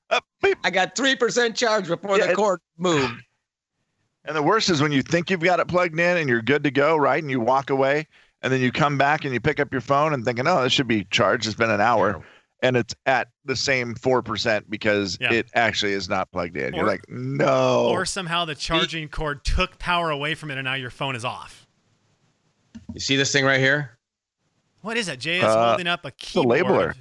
Uh. 0.10 0.20
I 0.64 0.72
got 0.72 0.96
three 0.96 1.16
percent 1.16 1.56
charge 1.58 1.88
before 1.88 2.18
Yeah, 2.18 2.28
the 2.28 2.36
cord 2.36 2.60
moved. 2.78 3.22
And 4.28 4.36
the 4.36 4.42
worst 4.42 4.72
is 4.72 4.82
when 4.82 4.92
you 4.92 5.04
think 5.04 5.30
you've 5.30 5.42
got 5.42 5.60
it 5.60 5.68
plugged 5.68 6.00
in 6.00 6.18
and 6.18 6.28
you're 6.28 6.42
good 6.42 6.64
to 6.64 6.72
go, 6.72 6.96
right? 6.98 7.22
And 7.22 7.30
you 7.30 7.40
walk 7.40 7.70
away 7.70 8.08
and 8.42 8.52
then 8.52 8.60
you 8.60 8.72
come 8.72 8.98
back 8.98 9.24
and 9.24 9.32
you 9.32 9.40
pick 9.40 9.60
up 9.60 9.72
your 9.72 9.82
phone 9.82 10.14
and 10.16 10.26
thinking, 10.26 10.48
oh, 10.48 10.64
this 10.64 10.74
should 10.74 10.88
be 10.88 11.04
charged. 11.12 11.46
It's 11.46 11.56
been 11.56 11.70
an 11.70 11.80
hour. 11.82 12.26
And 12.66 12.76
it's 12.76 12.96
at 13.06 13.28
the 13.46 13.56
same 13.56 13.94
4% 13.94 14.64
because 14.70 15.20
Yeah. 15.22 15.32
it 15.32 15.52
actually 15.54 15.94
is 15.94 16.10
not 16.10 16.32
plugged 16.32 16.58
in. 16.58 16.74
You're 16.74 16.88
like, 16.88 17.08
no. 17.10 17.90
Or 17.90 18.06
somehow 18.06 18.44
the 18.46 18.56
charging 18.56 19.08
cord 19.08 19.46
took 19.46 19.78
power 19.78 20.10
away 20.10 20.34
from 20.34 20.50
it, 20.50 20.58
and 20.58 20.66
now 20.66 20.74
your 20.74 20.90
phone 20.90 21.16
is 21.16 21.24
off. 21.24 21.68
You 22.94 23.00
see 23.00 23.16
this 23.18 23.32
thing 23.32 23.46
right 23.46 23.60
here? 23.60 24.00
What 24.82 24.98
is 24.98 25.06
that? 25.06 25.20
Jay 25.20 25.38
is 25.38 25.44
Uh, 25.44 25.68
holding 25.70 25.86
up 25.86 26.06
a 26.06 26.08
a 26.08 26.12
labeler. 26.12 26.96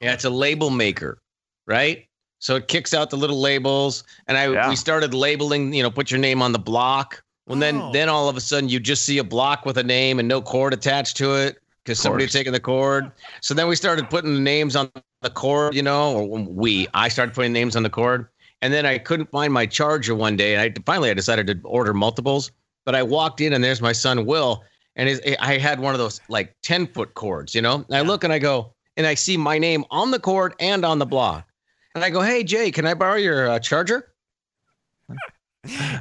Yeah, 0.00 0.14
it's 0.14 0.24
a 0.24 0.30
label 0.30 0.70
maker, 0.70 1.18
right? 1.66 2.06
So 2.40 2.56
it 2.56 2.66
kicks 2.66 2.92
out 2.92 3.10
the 3.10 3.16
little 3.16 3.40
labels, 3.40 4.02
and 4.26 4.36
I 4.36 4.48
Yeah. 4.48 4.68
we 4.68 4.74
started 4.74 5.14
labeling. 5.14 5.72
You 5.72 5.84
know, 5.84 5.90
put 5.92 6.10
your 6.10 6.18
name 6.20 6.42
on 6.42 6.50
the 6.52 6.58
block. 6.58 7.22
Well, 7.46 7.58
then 7.58 7.80
Oh. 7.80 7.92
then 7.92 8.08
all 8.08 8.28
of 8.28 8.36
a 8.36 8.40
sudden 8.40 8.68
you 8.68 8.80
just 8.80 9.04
see 9.04 9.18
a 9.18 9.24
block 9.24 9.64
with 9.64 9.78
a 9.78 9.82
name 9.84 10.18
and 10.18 10.26
no 10.28 10.42
cord 10.42 10.72
attached 10.74 11.16
to 11.18 11.34
it 11.36 11.58
because 11.88 11.98
somebody 11.98 12.24
had 12.24 12.30
taken 12.30 12.52
the 12.52 12.60
cord. 12.60 13.10
So 13.40 13.54
then 13.54 13.66
we 13.66 13.74
started 13.74 14.10
putting 14.10 14.34
the 14.34 14.40
names 14.40 14.76
on 14.76 14.90
the 15.22 15.30
cord. 15.30 15.74
You 15.74 15.82
know, 15.82 16.18
or 16.18 16.38
we 16.38 16.86
I 16.92 17.08
started 17.08 17.34
putting 17.34 17.52
names 17.52 17.76
on 17.76 17.82
the 17.82 17.90
cord, 17.90 18.28
and 18.60 18.72
then 18.72 18.84
I 18.84 18.98
couldn't 18.98 19.30
find 19.30 19.52
my 19.52 19.64
charger 19.64 20.14
one 20.14 20.36
day, 20.36 20.54
and 20.54 20.60
I 20.60 20.74
finally 20.84 21.10
I 21.10 21.14
decided 21.14 21.46
to 21.46 21.58
order 21.64 21.94
multiples. 21.94 22.50
But 22.84 22.94
I 22.94 23.02
walked 23.02 23.40
in 23.40 23.52
and 23.52 23.62
there's 23.64 23.80
my 23.82 23.92
son 23.92 24.24
Will, 24.26 24.62
and 24.96 25.08
his, 25.08 25.20
I 25.40 25.58
had 25.58 25.80
one 25.80 25.94
of 25.94 25.98
those 25.98 26.20
like 26.28 26.54
ten 26.62 26.86
foot 26.86 27.14
cords. 27.14 27.54
You 27.54 27.62
know, 27.62 27.76
and 27.88 27.96
I 27.96 28.02
look 28.02 28.22
and 28.22 28.32
I 28.32 28.38
go 28.38 28.74
and 28.96 29.06
I 29.06 29.14
see 29.14 29.36
my 29.38 29.58
name 29.58 29.84
on 29.90 30.10
the 30.10 30.18
cord 30.20 30.54
and 30.60 30.84
on 30.84 30.98
the 30.98 31.06
block. 31.06 31.46
And 31.94 32.04
I 32.04 32.10
go, 32.10 32.20
"Hey 32.20 32.44
Jay, 32.44 32.70
can 32.70 32.86
I 32.86 32.94
borrow 32.94 33.16
your 33.16 33.48
uh, 33.48 33.58
charger?" 33.58 34.12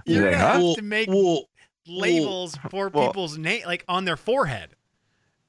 You're 0.06 0.26
like, 0.26 0.34
gonna 0.34 0.38
huh? 0.38 0.60
have 0.60 0.76
to 0.76 0.82
make 0.82 1.10
Well, 1.10 1.44
labels 1.88 2.58
for 2.70 2.90
well- 2.90 3.08
people's 3.08 3.38
name, 3.38 3.64
like 3.66 3.86
on 3.88 4.04
their 4.06 4.18
forehead. 4.18 4.72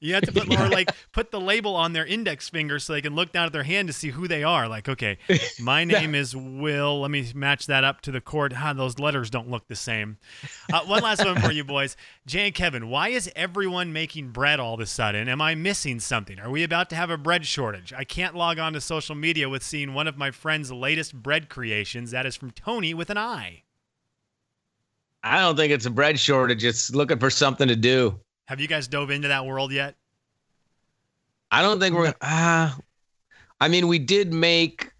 You 0.01 0.13
have 0.13 0.23
to 0.23 0.31
put 0.31 0.47
or 0.49 0.69
like 0.69 0.91
put 1.11 1.31
the 1.31 1.41
label 1.41 1.75
on 1.75 1.91
their 1.91 2.05
index 2.05 2.47
finger 2.47 2.79
so 2.79 2.93
they 2.93 3.01
can 3.01 3.15
look 3.15 3.33
down 3.33 3.45
at 3.45 3.51
their 3.53 3.63
hand 3.63 3.87
to 3.89 3.93
see 3.93 4.09
who 4.09 4.27
they 4.27 4.43
are. 4.43 4.67
Like, 4.67 4.87
okay, 4.87 5.17
my 5.59 5.83
name 5.85 6.15
is 6.15 6.35
Will. 6.35 7.01
Let 7.01 7.11
me 7.11 7.29
match 7.35 7.65
that 7.67 7.83
up 7.83 8.01
to 8.01 8.11
the 8.11 8.21
cord. 8.21 8.53
Ah, 8.57 8.73
those 8.73 8.97
letters 8.97 9.29
don't 9.29 9.49
look 9.49 9.67
the 9.67 9.75
same. 9.75 10.17
Uh, 10.71 10.81
one 10.85 11.03
last 11.03 11.25
one 11.25 11.39
for 11.41 11.51
you 11.51 11.63
boys, 11.63 11.97
Jay 12.25 12.45
and 12.45 12.55
Kevin. 12.55 12.89
Why 12.89 13.09
is 13.09 13.29
everyone 13.35 13.91
making 13.91 14.29
bread 14.29 14.59
all 14.59 14.73
of 14.73 14.79
a 14.79 14.85
sudden? 14.85 15.27
Am 15.27 15.41
I 15.41 15.55
missing 15.55 15.99
something? 15.99 16.39
Are 16.39 16.49
we 16.49 16.63
about 16.63 16.89
to 16.91 16.95
have 16.95 17.09
a 17.09 17.17
bread 17.17 17.45
shortage? 17.45 17.91
I 17.91 18.05
can't 18.05 18.35
log 18.35 18.57
on 18.57 18.73
to 18.73 18.81
social 18.81 19.15
media 19.15 19.49
with 19.49 19.63
seeing 19.63 19.93
one 19.93 20.07
of 20.07 20.17
my 20.17 20.31
friend's 20.31 20.71
latest 20.71 21.13
bread 21.13 21.49
creations. 21.49 22.11
That 22.11 22.25
is 22.25 22.37
from 22.37 22.51
Tony 22.51 22.93
with 22.93 23.09
an 23.09 23.17
I. 23.17 23.63
I 25.23 25.39
don't 25.39 25.57
think 25.57 25.73
it's 25.73 25.85
a 25.85 25.91
bread 25.91 26.17
shortage. 26.17 26.63
It's 26.63 26.95
looking 26.95 27.19
for 27.19 27.29
something 27.29 27.67
to 27.67 27.75
do. 27.75 28.17
Have 28.49 28.59
you 28.59 28.67
guys 28.67 28.87
dove 28.87 29.11
into 29.11 29.27
that 29.27 29.45
world 29.45 29.71
yet? 29.71 29.93
I 31.51 31.61
don't 31.61 31.79
think 31.79 31.95
we're. 31.95 32.15
Uh, 32.19 32.71
I 33.61 33.67
mean, 33.67 33.87
we 33.87 33.99
did 33.99 34.33
make. 34.33 34.91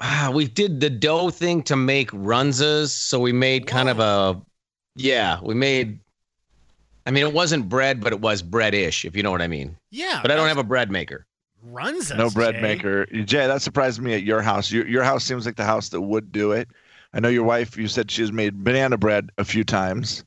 Uh, 0.00 0.32
we 0.34 0.48
did 0.48 0.80
the 0.80 0.90
dough 0.90 1.30
thing 1.30 1.62
to 1.62 1.76
make 1.76 2.10
runzas, 2.10 2.88
so 2.88 3.20
we 3.20 3.32
made 3.32 3.68
kind 3.68 3.88
of 3.88 4.00
a. 4.00 4.42
Yeah, 4.96 5.38
we 5.44 5.54
made. 5.54 6.00
I 7.06 7.12
mean, 7.12 7.24
it 7.24 7.32
wasn't 7.32 7.68
bread, 7.68 8.00
but 8.00 8.12
it 8.12 8.20
was 8.20 8.42
bread-ish, 8.42 9.04
if 9.04 9.14
you 9.14 9.22
know 9.22 9.30
what 9.30 9.40
I 9.40 9.46
mean. 9.46 9.76
Yeah, 9.92 10.18
But 10.22 10.32
I 10.32 10.34
don't 10.34 10.48
have 10.48 10.58
a 10.58 10.64
bread 10.64 10.90
maker. 10.90 11.24
runzas. 11.72 12.16
no 12.16 12.30
bread 12.30 12.56
Jay. 12.56 12.62
maker. 12.62 13.06
Jay, 13.06 13.46
that 13.46 13.62
surprised 13.62 14.00
me 14.00 14.14
at 14.14 14.24
your 14.24 14.42
house. 14.42 14.72
Your, 14.72 14.88
your 14.88 15.04
house 15.04 15.24
seems 15.24 15.46
like 15.46 15.54
the 15.54 15.64
house 15.64 15.88
that 15.90 16.00
would 16.00 16.32
do 16.32 16.50
it. 16.50 16.68
I 17.14 17.20
know 17.20 17.28
your 17.28 17.44
wife, 17.44 17.76
you 17.76 17.86
said 17.86 18.10
she 18.10 18.22
has 18.22 18.32
made 18.32 18.64
banana 18.64 18.96
bread 18.96 19.30
a 19.38 19.44
few 19.44 19.62
times. 19.62 20.24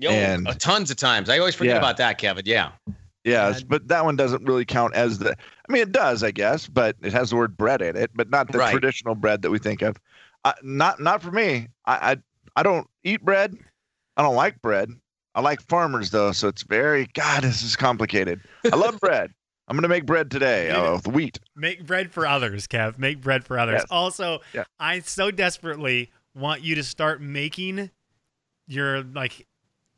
Yo, 0.00 0.10
And- 0.10 0.48
uh, 0.48 0.54
tons 0.54 0.90
of 0.90 0.96
times. 0.96 1.28
I 1.28 1.38
always 1.38 1.54
forget 1.54 1.74
Yeah. 1.74 1.78
about 1.78 1.96
that, 1.98 2.18
Kevin. 2.18 2.44
Yeah. 2.46 2.72
Yes, 3.24 3.60
And- 3.60 3.68
but 3.68 3.88
that 3.88 4.04
one 4.04 4.16
doesn't 4.16 4.44
really 4.44 4.64
count 4.64 4.94
as 4.94 5.18
the. 5.18 5.32
I 5.32 5.72
mean, 5.72 5.82
it 5.82 5.92
does, 5.92 6.22
I 6.24 6.30
guess, 6.30 6.66
but 6.66 6.96
it 7.02 7.12
has 7.12 7.30
the 7.30 7.36
word 7.36 7.56
bread 7.56 7.82
in 7.82 7.96
it, 7.96 8.10
but 8.14 8.30
not 8.30 8.50
the 8.50 8.58
Right. 8.58 8.72
traditional 8.72 9.14
bread 9.14 9.42
that 9.42 9.50
we 9.50 9.58
think 9.58 9.82
of. 9.82 9.96
Uh, 10.44 10.54
not 10.62 11.00
not 11.00 11.22
for 11.22 11.30
me. 11.30 11.68
I, 11.84 12.12
I 12.12 12.16
I 12.56 12.62
don't 12.62 12.88
eat 13.04 13.22
bread. 13.22 13.54
I 14.16 14.22
don't 14.22 14.34
like 14.36 14.60
bread. 14.62 14.90
I 15.34 15.42
like 15.42 15.60
farmers 15.68 16.10
though, 16.10 16.32
so 16.32 16.48
it's 16.48 16.62
very 16.62 17.06
God. 17.12 17.42
This 17.42 17.62
is 17.62 17.76
complicated. 17.76 18.40
I 18.64 18.76
love 18.76 18.98
bread. 19.00 19.32
I'm 19.68 19.76
gonna 19.76 19.86
make 19.88 20.06
bread 20.06 20.30
today 20.30 20.68
You 20.70 20.76
uh, 20.76 20.92
with 20.94 21.06
wheat. 21.08 21.38
Make 21.54 21.86
bread 21.86 22.10
for 22.10 22.26
others, 22.26 22.66
Kev. 22.66 22.98
Make 22.98 23.20
bread 23.20 23.44
for 23.44 23.58
others. 23.58 23.80
Yes. 23.82 23.86
Also, 23.90 24.40
Yeah. 24.54 24.64
I 24.80 25.00
so 25.00 25.30
desperately 25.30 26.10
want 26.34 26.62
you 26.62 26.74
to 26.74 26.82
start 26.82 27.20
making 27.20 27.90
your 28.66 29.02
like 29.02 29.46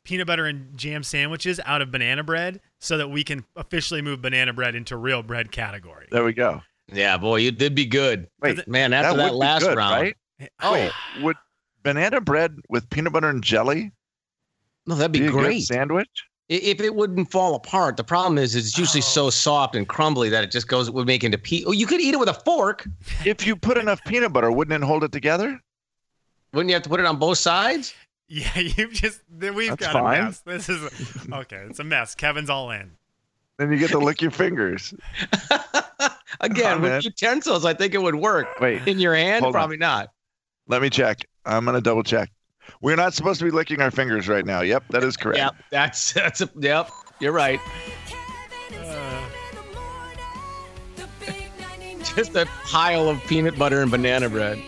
peanut 0.03 0.27
butter 0.27 0.45
and 0.45 0.77
jam 0.77 1.03
sandwiches 1.03 1.59
out 1.65 1.81
of 1.81 1.91
banana 1.91 2.23
bread 2.23 2.59
so 2.79 2.97
that 2.97 3.09
we 3.09 3.23
can 3.23 3.45
officially 3.55 4.01
move 4.01 4.21
banana 4.21 4.53
bread 4.53 4.75
into 4.75 4.97
real 4.97 5.23
bread 5.23 5.51
category. 5.51 6.07
There 6.11 6.23
we 6.23 6.33
go. 6.33 6.61
Yeah, 6.91 7.17
boy, 7.17 7.37
you 7.37 7.51
did 7.51 7.75
be 7.75 7.85
good. 7.85 8.27
Wait, 8.41 8.67
Man, 8.67 8.93
after 8.93 9.15
that, 9.17 9.23
would 9.23 9.29
be 9.29 9.35
last 9.35 9.63
good, 9.63 9.77
round. 9.77 10.01
right? 10.01 10.15
Oh, 10.61 10.73
Wait, 10.73 10.91
would 11.21 11.37
banana 11.83 12.19
bread 12.19 12.57
with 12.69 12.89
peanut 12.89 13.13
butter 13.13 13.29
and 13.29 13.43
jelly 13.43 13.91
No, 14.85 14.95
that'd 14.95 15.11
be, 15.11 15.19
be 15.19 15.27
a 15.27 15.31
good 15.31 15.43
great. 15.43 15.61
sandwich? 15.61 16.09
If 16.49 16.81
it 16.81 16.93
wouldn't 16.93 17.31
fall 17.31 17.55
apart, 17.55 17.95
the 17.95 18.03
problem 18.03 18.37
is 18.37 18.53
it's 18.53 18.77
usually 18.77 19.01
so 19.01 19.27
oh. 19.27 19.29
soft 19.29 19.75
and 19.75 19.87
crumbly 19.87 20.29
that 20.29 20.43
it 20.43 20.51
just 20.51 20.67
goes 20.67 20.89
it 20.89 20.93
would 20.93 21.07
make 21.07 21.23
into 21.23 21.37
pea. 21.37 21.63
Oh, 21.65 21.71
you 21.71 21.87
could 21.87 22.01
eat 22.01 22.13
it 22.13 22.19
with 22.19 22.27
a 22.27 22.33
fork. 22.33 22.85
If 23.25 23.47
you 23.47 23.55
put 23.55 23.77
enough 23.77 24.03
peanut 24.03 24.33
butter, 24.33 24.51
wouldn't 24.51 24.83
it 24.83 24.85
hold 24.85 25.05
it 25.05 25.13
together? 25.13 25.59
Wouldn't 26.53 26.69
you 26.69 26.75
have 26.75 26.83
to 26.83 26.89
put 26.89 26.99
it 26.99 27.05
on 27.05 27.17
both 27.17 27.37
sides? 27.37 27.93
Yeah, 28.33 28.57
you've 28.59 28.93
just 28.93 29.21
we've 29.29 29.69
That's 29.69 29.81
got 29.85 29.93
fine. 29.93 30.21
a 30.21 30.23
mess. 30.25 30.39
This 30.39 30.69
is 30.69 30.89
okay. 31.31 31.65
It's 31.69 31.79
a 31.79 31.83
mess. 31.83 32.15
Kevin's 32.15 32.49
all 32.49 32.71
in. 32.71 32.91
Then 33.57 33.71
you 33.71 33.77
get 33.77 33.91
to 33.91 33.99
lick 33.99 34.21
your 34.21 34.31
fingers. 34.31 34.93
Again, 36.39 36.77
Oh, 36.77 36.79
with 36.81 36.91
man. 36.91 37.01
utensils, 37.03 37.63
I 37.65 37.75
think 37.75 37.93
it 37.93 38.01
would 38.01 38.15
work. 38.15 38.47
Wait, 38.59 38.87
In 38.87 38.97
your 38.99 39.13
hand, 39.15 39.43
Hold 39.43 39.55
on. 39.55 39.59
probably 39.59 39.77
not. 39.77 40.09
let 40.67 40.81
me 40.81 40.89
check. 40.89 41.19
I'm 41.45 41.63
gonna 41.65 41.79
double 41.81 42.01
check. 42.03 42.31
We're 42.81 42.95
not 42.95 43.13
supposed 43.13 43.39
to 43.39 43.45
be 43.45 43.51
licking 43.51 43.81
our 43.81 43.91
fingers 43.91 44.27
right 44.27 44.45
now. 44.45 44.61
Yep, 44.61 44.85
that 44.89 45.03
is 45.03 45.15
correct. 45.17 45.37
Yep, 45.37 45.55
that's 45.69 46.13
that's 46.13 46.41
a 46.41 46.49
yep. 46.57 46.89
You're 47.19 47.31
right. 47.33 47.59
Uh. 48.73 49.21
Just 52.15 52.35
a 52.35 52.45
pile 52.65 53.07
of 53.09 53.19
peanut 53.27 53.57
butter 53.57 53.81
and 53.81 53.89
banana 53.91 54.29
bread. 54.29 54.61